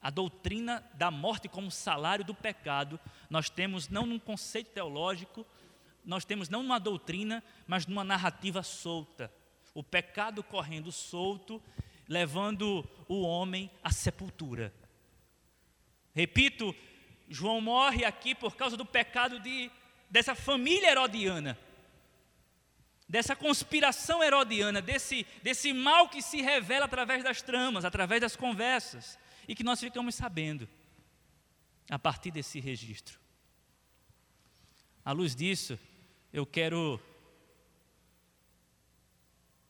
A 0.00 0.08
doutrina 0.08 0.82
da 0.94 1.10
morte 1.10 1.48
como 1.48 1.70
salário 1.70 2.24
do 2.24 2.34
pecado, 2.34 2.98
nós 3.28 3.50
temos 3.50 3.88
não 3.88 4.06
num 4.06 4.18
conceito 4.18 4.70
teológico, 4.70 5.46
nós 6.04 6.24
temos 6.24 6.48
não 6.48 6.62
numa 6.62 6.80
doutrina, 6.80 7.44
mas 7.66 7.86
numa 7.86 8.02
narrativa 8.02 8.62
solta. 8.62 9.30
O 9.74 9.82
pecado 9.82 10.42
correndo 10.42 10.90
solto, 10.90 11.62
levando 12.08 12.88
o 13.06 13.22
homem 13.22 13.70
à 13.84 13.92
sepultura. 13.92 14.74
Repito, 16.14 16.74
João 17.28 17.60
morre 17.60 18.04
aqui 18.04 18.34
por 18.34 18.56
causa 18.56 18.76
do 18.76 18.84
pecado 18.84 19.38
de, 19.38 19.70
dessa 20.10 20.34
família 20.34 20.90
herodiana, 20.90 21.56
dessa 23.08 23.36
conspiração 23.36 24.22
herodiana, 24.22 24.82
desse, 24.82 25.26
desse 25.42 25.72
mal 25.72 26.08
que 26.08 26.20
se 26.20 26.42
revela 26.42 26.84
através 26.84 27.22
das 27.22 27.40
tramas, 27.40 27.84
através 27.84 28.20
das 28.20 28.34
conversas, 28.34 29.18
e 29.46 29.54
que 29.54 29.64
nós 29.64 29.80
ficamos 29.80 30.14
sabendo 30.14 30.68
a 31.88 31.98
partir 31.98 32.30
desse 32.30 32.60
registro. 32.60 33.18
À 35.04 35.12
luz 35.12 35.34
disso, 35.34 35.78
eu 36.32 36.44
quero 36.44 37.00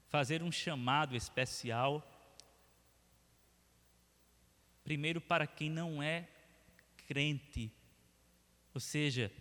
fazer 0.09 0.43
um 0.43 0.51
chamado 0.51 1.15
especial, 1.15 2.07
primeiro 4.83 5.21
para 5.21 5.47
quem 5.47 5.71
não 5.71 6.03
é 6.03 6.29
crente, 7.07 7.73
ou 8.75 8.81
seja, 8.81 9.33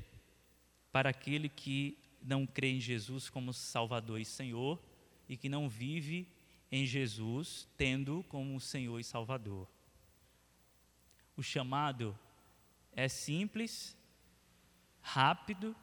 para 0.92 1.10
aquele 1.10 1.50
que 1.50 1.98
não 2.22 2.46
crê 2.46 2.72
em 2.72 2.80
Jesus 2.80 3.30
como 3.30 3.54
Salvador 3.54 4.20
e 4.20 4.26
Senhor 4.26 4.80
e 5.28 5.38
que 5.38 5.50
não 5.50 5.70
vive 5.70 6.28
em 6.72 6.86
Jesus 6.86 7.68
tendo 7.78 8.24
como 8.30 8.60
Senhor 8.60 9.00
e 9.00 9.04
Salvador. 9.04 9.68
O 11.36 11.44
chamado 11.44 12.18
é 12.92 13.08
simples, 13.08 13.96
rápido 15.02 15.76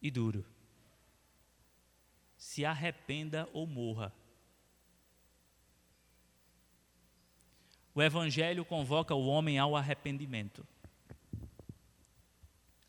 e 0.00 0.10
duro. 0.10 0.46
Se 2.36 2.64
arrependa 2.64 3.48
ou 3.52 3.66
morra. 3.66 4.12
O 7.94 8.00
Evangelho 8.00 8.64
convoca 8.64 9.14
o 9.14 9.26
homem 9.26 9.58
ao 9.58 9.76
arrependimento. 9.76 10.66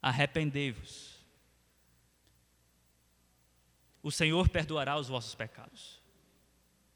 Arrependei-vos. 0.01 1.21
O 4.01 4.11
Senhor 4.11 4.49
perdoará 4.49 4.97
os 4.97 5.07
vossos 5.07 5.35
pecados. 5.35 6.01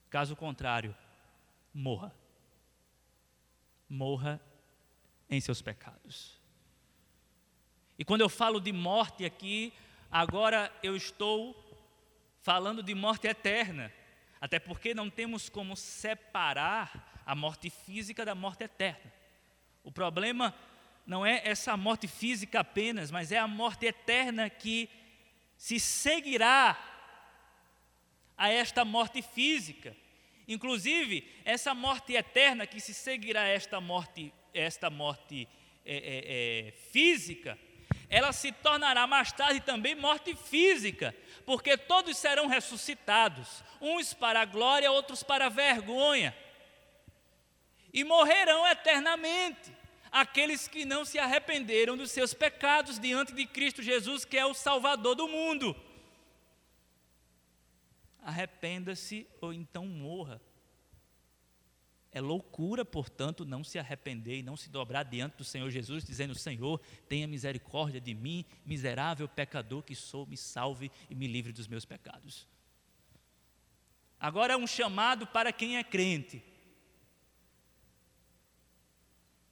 Caso 0.10 0.36
contrário, 0.36 0.96
morra. 1.74 2.14
Morra 3.88 4.42
em 5.30 5.40
seus 5.40 5.62
pecados. 5.62 6.40
E 7.98 8.04
quando 8.04 8.22
eu 8.22 8.30
falo 8.30 8.60
de 8.60 8.72
morte 8.74 9.24
aqui, 9.24 9.72
agora 10.10 10.74
eu 10.82 10.96
estou 10.96 11.56
falando 12.42 12.82
de 12.82 12.96
morte 12.96 13.28
eterna. 13.28 13.92
Até 14.42 14.60
porque 14.60 14.94
não 14.94 15.10
temos 15.10 15.48
como 15.48 15.76
separar 15.76 17.24
a 17.26 17.36
morte 17.36 17.70
física 17.70 18.26
da 18.26 18.36
morte 18.36 18.64
eterna. 18.64 19.12
O 19.84 19.92
problema 19.92 20.54
não 21.06 21.26
é 21.26 21.42
essa 21.46 21.76
morte 21.78 22.08
física 22.08 22.60
apenas, 22.62 23.12
mas 23.12 23.32
é 23.32 23.38
a 23.38 23.48
morte 23.48 23.86
eterna 23.86 24.50
que 24.50 24.90
se 25.58 25.80
seguirá 25.80 26.78
a 28.38 28.50
esta 28.50 28.84
morte 28.84 29.22
física. 29.22 29.96
Inclusive, 30.48 31.32
essa 31.44 31.74
morte 31.74 32.14
eterna 32.14 32.68
que 32.68 32.80
se 32.80 32.94
seguirá 32.94 33.42
a 33.42 33.48
esta 33.48 33.80
morte, 33.80 34.34
esta 34.54 34.90
morte 34.90 35.48
é, 35.86 35.96
é, 35.96 36.68
é, 36.68 36.72
física, 36.92 37.58
ela 38.10 38.32
se 38.32 38.52
tornará 38.52 39.08
mais 39.08 39.32
tarde 39.32 39.60
também 39.60 39.96
morte 39.96 40.36
física, 40.36 41.16
porque 41.46 41.78
todos 41.78 42.18
serão 42.18 42.48
ressuscitados, 42.48 43.64
uns 43.82 44.14
para 44.14 44.42
a 44.42 44.46
glória, 44.46 44.92
outros 44.92 45.24
para 45.24 45.48
a 45.48 45.50
vergonha 45.50 46.36
e 47.96 48.04
morrerão 48.04 48.68
eternamente 48.68 49.75
aqueles 50.16 50.66
que 50.66 50.86
não 50.86 51.04
se 51.04 51.20
arrependeram 51.20 51.98
dos 51.98 52.10
seus 52.10 52.34
pecados 52.34 52.98
diante 52.98 53.34
de 53.34 53.46
Cristo 53.46 53.84
Jesus, 53.84 54.24
que 54.24 54.38
é 54.38 54.46
o 54.46 54.54
Salvador 54.54 55.14
do 55.14 55.28
mundo. 55.28 55.76
Arrependa-se 58.24 59.28
ou 59.42 59.52
então 59.52 59.86
morra. 59.86 60.42
É 62.14 62.22
loucura, 62.22 62.86
portanto, 62.86 63.44
não 63.44 63.62
se 63.62 63.78
arrepender 63.78 64.40
e 64.40 64.44
não 64.44 64.56
se 64.56 64.70
dobrar 64.70 65.04
diante 65.04 65.36
do 65.36 65.44
Senhor 65.44 65.70
Jesus, 65.70 66.06
dizendo: 66.06 66.34
Senhor, 66.34 66.80
tenha 67.10 67.28
misericórdia 67.28 68.00
de 68.00 68.14
mim, 68.14 68.46
miserável 68.66 69.28
pecador 69.28 69.84
que 69.84 69.94
sou, 69.94 70.26
me 70.26 70.38
salve 70.38 70.90
e 71.10 71.14
me 71.14 71.28
livre 71.28 71.52
dos 71.52 71.68
meus 71.68 71.84
pecados. 71.84 72.48
Agora 74.18 74.54
é 74.54 74.58
um 74.58 74.66
chamado 74.66 75.28
para 75.28 75.52
quem 75.52 75.76
é 75.76 75.84
crente. 75.84 76.42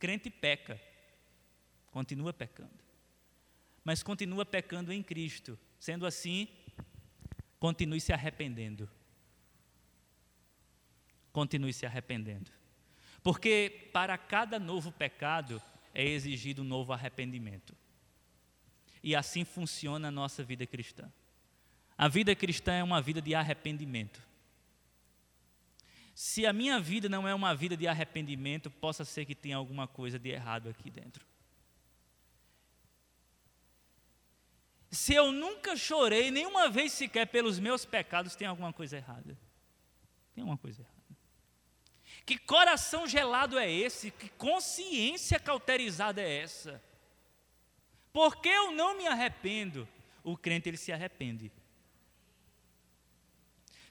Crente 0.04 0.30
peca, 0.30 0.78
continua 1.91 2.34
pecando, 2.34 2.84
mas 3.86 4.04
continua 4.04 4.45
pecando 4.45 4.91
em 4.91 5.01
Cristo. 5.01 5.58
Sendo 5.80 6.06
assim, 6.06 6.49
continue 7.58 8.01
se 8.01 8.12
arrependendo 8.12 8.89
continue 11.34 11.74
se 11.74 11.86
arrependendo. 11.86 12.51
Porque 13.24 13.89
para 13.91 14.18
cada 14.18 14.60
novo 14.60 14.91
pecado 14.91 15.62
é 15.93 16.06
exigido 16.06 16.62
um 16.62 16.66
novo 16.66 16.93
arrependimento. 16.93 17.76
E 19.01 19.16
assim 19.16 19.43
funciona 19.43 20.08
a 20.08 20.12
nossa 20.12 20.43
vida 20.43 20.66
cristã. 20.66 21.12
A 21.97 22.08
vida 22.08 22.36
cristã 22.36 22.74
é 22.74 22.84
uma 22.84 23.01
vida 23.01 23.22
de 23.22 23.34
arrependimento. 23.34 24.22
Se 26.14 26.45
a 26.45 26.53
minha 26.53 26.80
vida 26.80 27.09
não 27.09 27.28
é 27.28 27.34
uma 27.34 27.55
vida 27.55 27.76
de 27.76 27.88
arrependimento, 27.88 28.70
possa 28.70 29.03
ser 29.03 29.26
que 29.26 29.34
tenha 29.34 29.57
alguma 29.57 29.88
coisa 29.88 30.20
de 30.20 30.30
errado 30.30 30.70
aqui 30.70 30.89
dentro. 30.89 31.26
Se 34.91 35.16
eu 35.16 35.32
nunca 35.32 35.76
chorei 35.76 36.30
nenhuma 36.30 36.70
vez 36.70 36.91
sequer 36.91 37.26
pelos 37.26 37.57
meus 37.57 37.84
pecados, 37.84 38.36
tem 38.36 38.47
alguma 38.47 38.72
coisa 38.72 38.97
errada. 38.97 39.36
Tem 40.36 40.43
alguma 40.43 40.57
coisa 40.57 40.82
errada. 40.82 40.93
Que 42.26 42.38
coração 42.38 43.07
gelado 43.07 43.57
é 43.57 43.70
esse? 43.70 44.11
Que 44.11 44.30
consciência 44.30 45.39
cauterizada 45.39 46.22
é 46.22 46.41
essa? 46.41 46.82
Porque 48.14 48.47
eu 48.47 48.72
não 48.72 48.95
me 48.95 49.07
arrependo? 49.07 49.88
O 50.24 50.38
crente 50.38 50.70
ele 50.70 50.78
se 50.78 50.91
arrepende. 50.91 51.51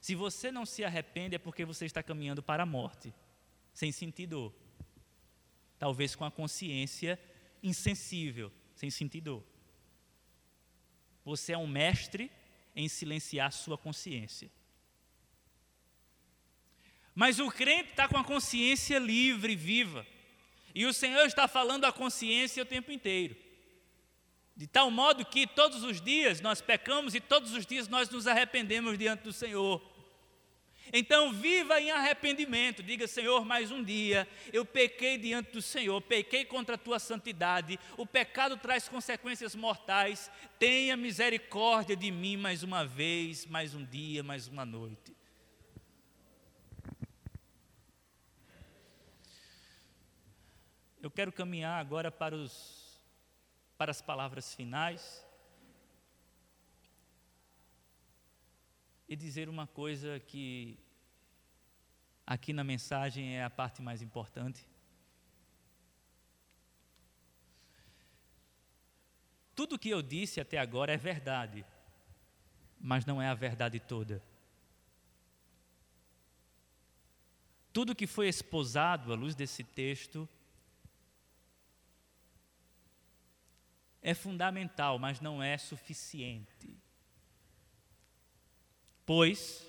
Se 0.03 0.15
você 0.15 0.51
não 0.51 0.65
se 0.65 0.83
arrepende 0.83 1.35
é 1.35 1.39
porque 1.39 1.63
você 1.63 1.85
está 1.85 2.03
caminhando 2.03 2.43
para 2.43 2.63
a 2.63 2.65
morte, 2.65 3.13
sem 3.73 3.89
sentir 3.89 4.27
dor. 4.27 4.53
Talvez 5.79 6.13
com 6.13 6.25
a 6.25 6.29
consciência 6.29 7.17
insensível, 7.63 8.51
sem 8.75 8.89
sentir 8.89 9.21
dor. 9.21 9.41
Você 11.23 11.53
é 11.53 11.57
um 11.57 11.65
mestre 11.65 12.29
em 12.75 12.89
silenciar 12.89 13.53
sua 13.53 13.77
consciência. 13.77 14.51
Mas 17.15 17.39
o 17.39 17.49
crente 17.49 17.91
está 17.91 18.05
com 18.05 18.17
a 18.17 18.25
consciência 18.25 18.99
livre, 18.99 19.55
viva. 19.55 20.05
E 20.75 20.85
o 20.85 20.91
Senhor 20.91 21.25
está 21.25 21.47
falando 21.47 21.85
a 21.85 21.93
consciência 21.93 22.61
o 22.61 22.65
tempo 22.65 22.91
inteiro. 22.91 23.37
De 24.53 24.67
tal 24.67 24.91
modo 24.91 25.25
que 25.25 25.47
todos 25.47 25.81
os 25.81 26.01
dias 26.01 26.41
nós 26.41 26.59
pecamos 26.59 27.15
e 27.15 27.21
todos 27.21 27.53
os 27.53 27.65
dias 27.65 27.87
nós 27.87 28.09
nos 28.09 28.27
arrependemos 28.27 28.97
diante 28.97 29.23
do 29.23 29.31
Senhor. 29.31 29.92
Então 30.91 31.31
viva 31.31 31.79
em 31.79 31.91
arrependimento, 31.91 32.83
diga 32.83 33.07
Senhor, 33.07 33.45
mais 33.45 33.71
um 33.71 33.83
dia 33.83 34.27
eu 34.51 34.65
pequei 34.65 35.17
diante 35.17 35.51
do 35.51 35.61
Senhor, 35.61 36.01
pequei 36.01 36.43
contra 36.45 36.75
a 36.75 36.77
tua 36.77 36.99
santidade, 36.99 37.79
o 37.97 38.05
pecado 38.05 38.57
traz 38.57 38.89
consequências 38.89 39.55
mortais, 39.55 40.29
tenha 40.59 40.97
misericórdia 40.97 41.95
de 41.95 42.11
mim 42.11 42.37
mais 42.37 42.63
uma 42.63 42.85
vez, 42.85 43.45
mais 43.45 43.73
um 43.73 43.85
dia, 43.85 44.23
mais 44.23 44.47
uma 44.47 44.65
noite. 44.65 45.15
Eu 51.01 51.11
quero 51.11 51.31
caminhar 51.31 51.79
agora 51.79 52.09
para, 52.09 52.35
os, 52.35 53.03
para 53.77 53.91
as 53.91 54.01
palavras 54.01 54.53
finais 54.53 55.25
e 59.13 59.15
dizer 59.15 59.47
uma 59.47 59.67
coisa 59.67 60.19
que 60.19 60.75
aqui 62.25 62.51
na 62.51 62.63
mensagem 62.63 63.35
é 63.35 63.43
a 63.43 63.49
parte 63.49 63.79
mais 63.79 64.01
importante. 64.01 64.67
Tudo 69.53 69.77
que 69.77 69.89
eu 69.89 70.01
disse 70.01 70.41
até 70.41 70.57
agora 70.57 70.91
é 70.91 70.97
verdade, 70.97 71.63
mas 72.81 73.05
não 73.05 73.21
é 73.21 73.27
a 73.27 73.35
verdade 73.35 73.79
toda. 73.79 74.19
Tudo 77.71 77.95
que 77.95 78.07
foi 78.07 78.27
esposado 78.27 79.13
à 79.13 79.15
luz 79.15 79.35
desse 79.35 79.63
texto 79.63 80.27
é 84.01 84.15
fundamental, 84.15 84.97
mas 84.97 85.21
não 85.21 85.41
é 85.41 85.55
suficiente. 85.55 86.82
Pois 89.05 89.65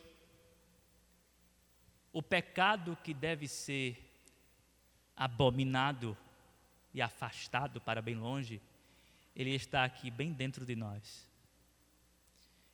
o 2.13 2.23
pecado 2.23 2.97
que 3.03 3.13
deve 3.13 3.49
ser 3.49 4.01
abominado 5.17 6.17
e 6.93 7.03
afastado 7.03 7.81
para 7.81 8.01
bem 8.01 8.15
longe, 8.15 8.61
ele 9.35 9.51
está 9.51 9.85
aqui 9.85 10.11
bem 10.11 10.33
dentro 10.33 10.65
de 10.65 10.77
nós. 10.77 11.29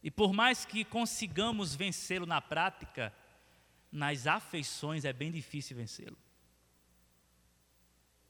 E 0.02 0.10
por 0.10 0.32
mais 0.32 0.64
que 0.64 0.84
consigamos 0.84 1.74
vencê-lo 1.74 2.26
na 2.26 2.40
prática, 2.40 3.14
nas 3.90 4.26
afeições 4.26 5.04
é 5.04 5.12
bem 5.12 5.30
difícil 5.30 5.76
vencê-lo. 5.76 6.16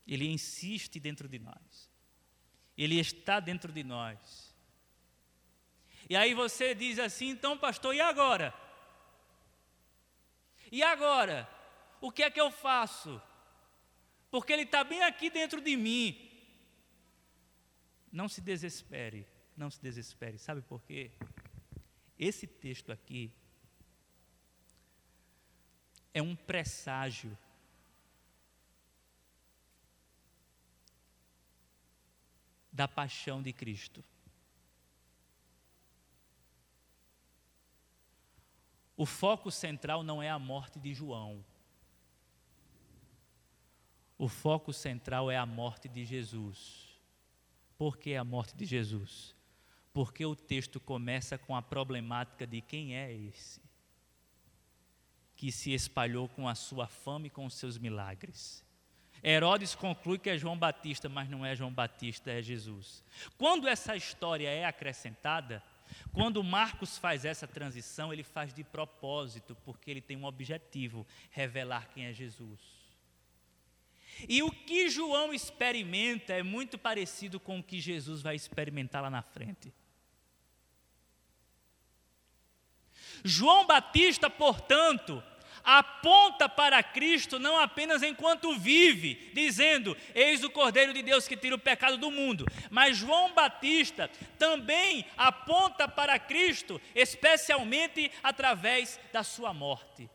Ele 0.06 0.26
insiste 0.26 0.98
dentro 0.98 1.28
de 1.28 1.38
nós. 1.38 1.90
Ele 2.76 2.98
está 2.98 3.38
dentro 3.38 3.72
de 3.72 3.84
nós. 3.84 4.49
E 6.10 6.16
aí 6.16 6.34
você 6.34 6.74
diz 6.74 6.98
assim, 6.98 7.28
então, 7.28 7.56
pastor, 7.56 7.94
e 7.94 8.00
agora? 8.00 8.52
E 10.72 10.82
agora? 10.82 11.48
O 12.00 12.10
que 12.10 12.24
é 12.24 12.28
que 12.28 12.40
eu 12.40 12.50
faço? 12.50 13.22
Porque 14.28 14.52
ele 14.52 14.62
está 14.62 14.82
bem 14.82 15.04
aqui 15.04 15.30
dentro 15.30 15.60
de 15.60 15.76
mim. 15.76 16.28
Não 18.10 18.28
se 18.28 18.40
desespere, 18.40 19.24
não 19.56 19.70
se 19.70 19.80
desespere. 19.80 20.36
Sabe 20.36 20.62
por 20.62 20.82
quê? 20.82 21.12
Esse 22.18 22.44
texto 22.44 22.90
aqui 22.90 23.32
é 26.12 26.20
um 26.20 26.34
presságio 26.34 27.38
da 32.72 32.88
paixão 32.88 33.40
de 33.40 33.52
Cristo. 33.52 34.04
O 39.00 39.06
foco 39.06 39.50
central 39.50 40.02
não 40.02 40.22
é 40.22 40.28
a 40.28 40.38
morte 40.38 40.78
de 40.78 40.92
João. 40.92 41.42
O 44.18 44.28
foco 44.28 44.74
central 44.74 45.30
é 45.30 45.38
a 45.38 45.46
morte 45.46 45.88
de 45.88 46.04
Jesus. 46.04 47.00
Por 47.78 47.96
que 47.96 48.14
a 48.14 48.22
morte 48.22 48.54
de 48.54 48.66
Jesus? 48.66 49.34
Porque 49.90 50.22
o 50.26 50.36
texto 50.36 50.78
começa 50.78 51.38
com 51.38 51.56
a 51.56 51.62
problemática 51.62 52.46
de 52.46 52.60
quem 52.60 52.94
é 52.94 53.10
esse 53.10 53.62
que 55.34 55.50
se 55.50 55.72
espalhou 55.72 56.28
com 56.28 56.46
a 56.46 56.54
sua 56.54 56.86
fama 56.86 57.28
e 57.28 57.30
com 57.30 57.46
os 57.46 57.54
seus 57.54 57.78
milagres. 57.78 58.62
Herodes 59.24 59.74
conclui 59.74 60.18
que 60.18 60.28
é 60.28 60.36
João 60.36 60.58
Batista, 60.58 61.08
mas 61.08 61.26
não 61.26 61.42
é 61.42 61.56
João 61.56 61.72
Batista, 61.72 62.30
é 62.30 62.42
Jesus. 62.42 63.02
Quando 63.38 63.66
essa 63.66 63.96
história 63.96 64.50
é 64.50 64.66
acrescentada, 64.66 65.62
quando 66.12 66.42
Marcos 66.42 66.98
faz 66.98 67.24
essa 67.24 67.46
transição, 67.46 68.12
ele 68.12 68.22
faz 68.22 68.52
de 68.52 68.64
propósito, 68.64 69.56
porque 69.64 69.90
ele 69.90 70.00
tem 70.00 70.16
um 70.16 70.24
objetivo: 70.24 71.06
revelar 71.30 71.88
quem 71.88 72.06
é 72.06 72.12
Jesus. 72.12 72.60
E 74.28 74.42
o 74.42 74.50
que 74.50 74.88
João 74.90 75.32
experimenta 75.32 76.32
é 76.32 76.42
muito 76.42 76.76
parecido 76.76 77.40
com 77.40 77.58
o 77.58 77.62
que 77.62 77.80
Jesus 77.80 78.20
vai 78.22 78.34
experimentar 78.34 79.02
lá 79.02 79.10
na 79.10 79.22
frente. 79.22 79.72
João 83.24 83.66
Batista, 83.66 84.30
portanto, 84.30 85.22
aponta 85.64 86.48
para 86.48 86.82
Cristo 86.82 87.38
não 87.38 87.56
apenas 87.56 88.02
enquanto 88.02 88.58
vive, 88.58 89.30
dizendo: 89.34 89.96
Eis 90.14 90.42
o 90.42 90.50
Cordeiro 90.50 90.92
de 90.92 91.02
Deus 91.02 91.26
que 91.28 91.36
tira 91.36 91.54
o 91.54 91.58
pecado 91.58 91.96
do 91.96 92.10
mundo, 92.10 92.46
mas 92.70 92.96
João 92.96 93.32
Batista 93.34 94.10
também 94.38 95.04
aponta 95.16 95.88
para 95.88 96.18
Cristo, 96.18 96.80
especialmente 96.94 98.10
através 98.22 98.98
da 99.12 99.22
sua 99.22 99.52
morte. 99.52 100.08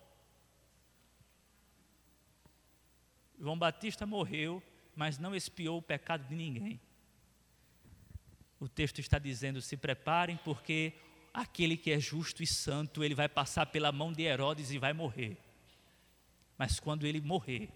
João 3.40 3.58
Batista 3.58 4.06
morreu, 4.06 4.64
mas 4.96 5.18
não 5.18 5.36
espiou 5.36 5.78
o 5.78 5.82
pecado 5.82 6.28
de 6.28 6.36
ninguém. 6.36 6.80
O 8.60 8.68
texto 8.68 9.00
está 9.00 9.20
dizendo: 9.20 9.62
se 9.62 9.76
preparem, 9.76 10.38
porque 10.38 10.94
aquele 11.36 11.76
que 11.76 11.92
é 11.92 12.00
justo 12.00 12.42
e 12.42 12.48
santo, 12.48 13.04
ele 13.04 13.14
vai 13.14 13.28
passar 13.28 13.66
pela 13.66 13.92
mão 13.92 14.14
de 14.14 14.24
Herodes 14.24 14.72
e 14.72 14.78
vai 14.78 14.94
morrer. 14.94 15.38
Mas 16.58 16.80
quando 16.80 17.06
ele 17.06 17.20
morrer, 17.20 17.70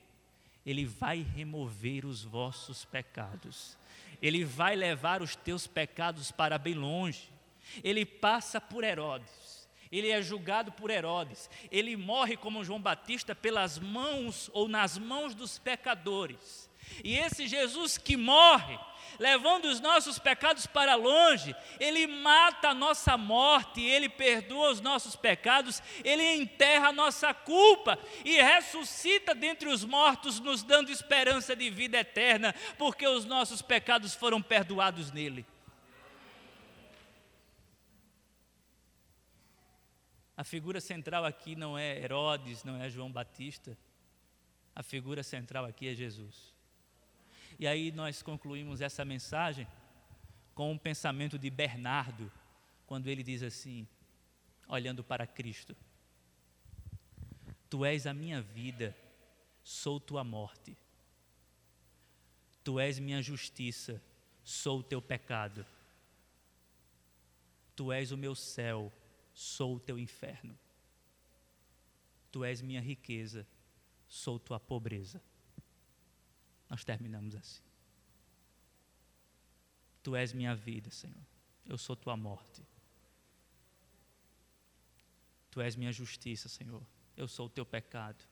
ele 0.66 0.86
vai 0.86 1.22
remover 1.22 2.05
os 2.05 2.24
vossos 2.24 2.86
pecados. 2.86 3.78
Ele 4.22 4.45
vai 4.45 4.76
levar 4.76 5.22
os 5.22 5.36
teus 5.36 5.68
pecados 5.68 6.32
para 6.32 6.57
bem 6.57 6.74
longe. 6.74 7.30
Ele 7.84 8.05
passa 8.05 8.62
por 8.62 8.84
Herodes. 8.84 9.68
Ele 9.91 10.10
é 10.10 10.22
julgado 10.22 10.72
por 10.72 10.89
Herodes. 10.89 11.49
Ele 11.70 11.97
morre 11.97 12.38
como 12.38 12.64
João 12.64 12.82
Batista 12.82 13.36
pelas 13.36 13.78
mãos 13.78 14.49
ou 14.53 14.70
nas 14.70 14.97
mãos 14.97 15.36
dos 15.36 15.60
pecadores. 15.60 16.68
E 17.03 17.17
esse 17.17 17.47
Jesus 17.47 17.97
que 17.97 18.17
morre, 18.17 18.77
levando 19.19 19.65
os 19.65 19.79
nossos 19.79 20.17
pecados 20.17 20.65
para 20.65 20.95
longe, 20.95 21.55
Ele 21.79 22.07
mata 22.07 22.69
a 22.69 22.73
nossa 22.73 23.17
morte, 23.17 23.81
Ele 23.81 24.07
perdoa 24.07 24.71
os 24.71 24.81
nossos 24.81 25.15
pecados, 25.15 25.81
Ele 26.03 26.23
enterra 26.35 26.89
a 26.89 26.93
nossa 26.93 27.33
culpa 27.33 27.99
e 28.23 28.41
ressuscita 28.41 29.35
dentre 29.35 29.69
os 29.69 29.83
mortos, 29.83 30.39
nos 30.39 30.63
dando 30.63 30.91
esperança 30.91 31.55
de 31.55 31.69
vida 31.69 31.97
eterna, 31.97 32.53
porque 32.77 33.07
os 33.07 33.25
nossos 33.25 33.61
pecados 33.61 34.13
foram 34.13 34.41
perdoados 34.41 35.11
nele. 35.11 35.45
A 40.39 40.43
figura 40.45 40.79
central 40.79 41.25
aqui 41.25 41.53
não 41.53 41.77
é 41.77 41.99
Herodes, 41.99 42.63
não 42.63 42.81
é 42.81 42.89
João 42.89 43.11
Batista. 43.11 43.77
A 44.73 44.81
figura 44.81 45.21
central 45.21 45.65
aqui 45.65 45.89
é 45.89 45.93
Jesus. 45.93 46.55
E 47.60 47.68
aí 47.68 47.91
nós 47.91 48.22
concluímos 48.22 48.80
essa 48.80 49.03
mensagem 49.03 49.68
com 50.55 50.72
um 50.72 50.78
pensamento 50.78 51.38
de 51.38 51.49
Bernardo, 51.49 52.32
quando 52.88 53.07
ele 53.07 53.22
diz 53.22 53.43
assim, 53.43 53.86
olhando 54.66 55.03
para 55.03 55.28
Cristo: 55.28 55.76
Tu 57.70 57.84
és 57.84 58.07
a 58.07 58.14
minha 58.14 58.41
vida, 58.41 58.95
sou 59.62 59.99
tua 59.99 60.24
morte. 60.24 60.78
Tu 62.64 62.80
és 62.80 62.97
minha 62.97 63.22
justiça, 63.22 64.01
sou 64.41 64.80
o 64.80 64.84
teu 64.84 65.01
pecado. 65.01 65.66
Tu 67.76 67.91
és 67.91 68.12
o 68.12 68.18
meu 68.18 68.36
céu, 68.36 68.91
sou 69.34 69.76
o 69.76 69.80
teu 69.80 69.99
inferno. 69.99 70.57
Tu 72.32 72.43
és 72.45 72.62
minha 72.62 72.80
riqueza, 72.80 73.45
sou 74.07 74.39
tua 74.39 74.60
pobreza. 74.60 75.22
Nós 76.70 76.84
terminamos 76.84 77.36
assim. 77.36 77.63
Tu 80.03 80.15
és 80.15 80.32
minha 80.34 80.55
vida, 80.55 80.89
Senhor. 80.91 81.26
Eu 81.65 81.78
sou 81.78 81.95
tua 81.95 82.15
morte. 82.15 82.65
Tu 85.51 85.61
és 85.61 85.76
minha 85.76 85.91
justiça, 85.91 86.47
Senhor. 86.47 86.86
Eu 87.17 87.28
sou 87.28 87.47
o 87.47 87.49
teu 87.49 87.65
pecado. 87.65 88.24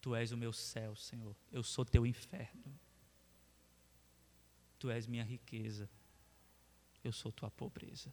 Tu 0.00 0.14
és 0.14 0.32
o 0.32 0.36
meu 0.36 0.52
céu, 0.52 0.94
Senhor. 0.94 1.34
Eu 1.50 1.62
sou 1.62 1.84
teu 1.84 2.06
inferno. 2.06 2.78
Tu 4.78 4.90
és 4.90 5.06
minha 5.06 5.24
riqueza. 5.24 5.88
Eu 7.02 7.12
sou 7.12 7.32
tua 7.32 7.50
pobreza. 7.50 8.12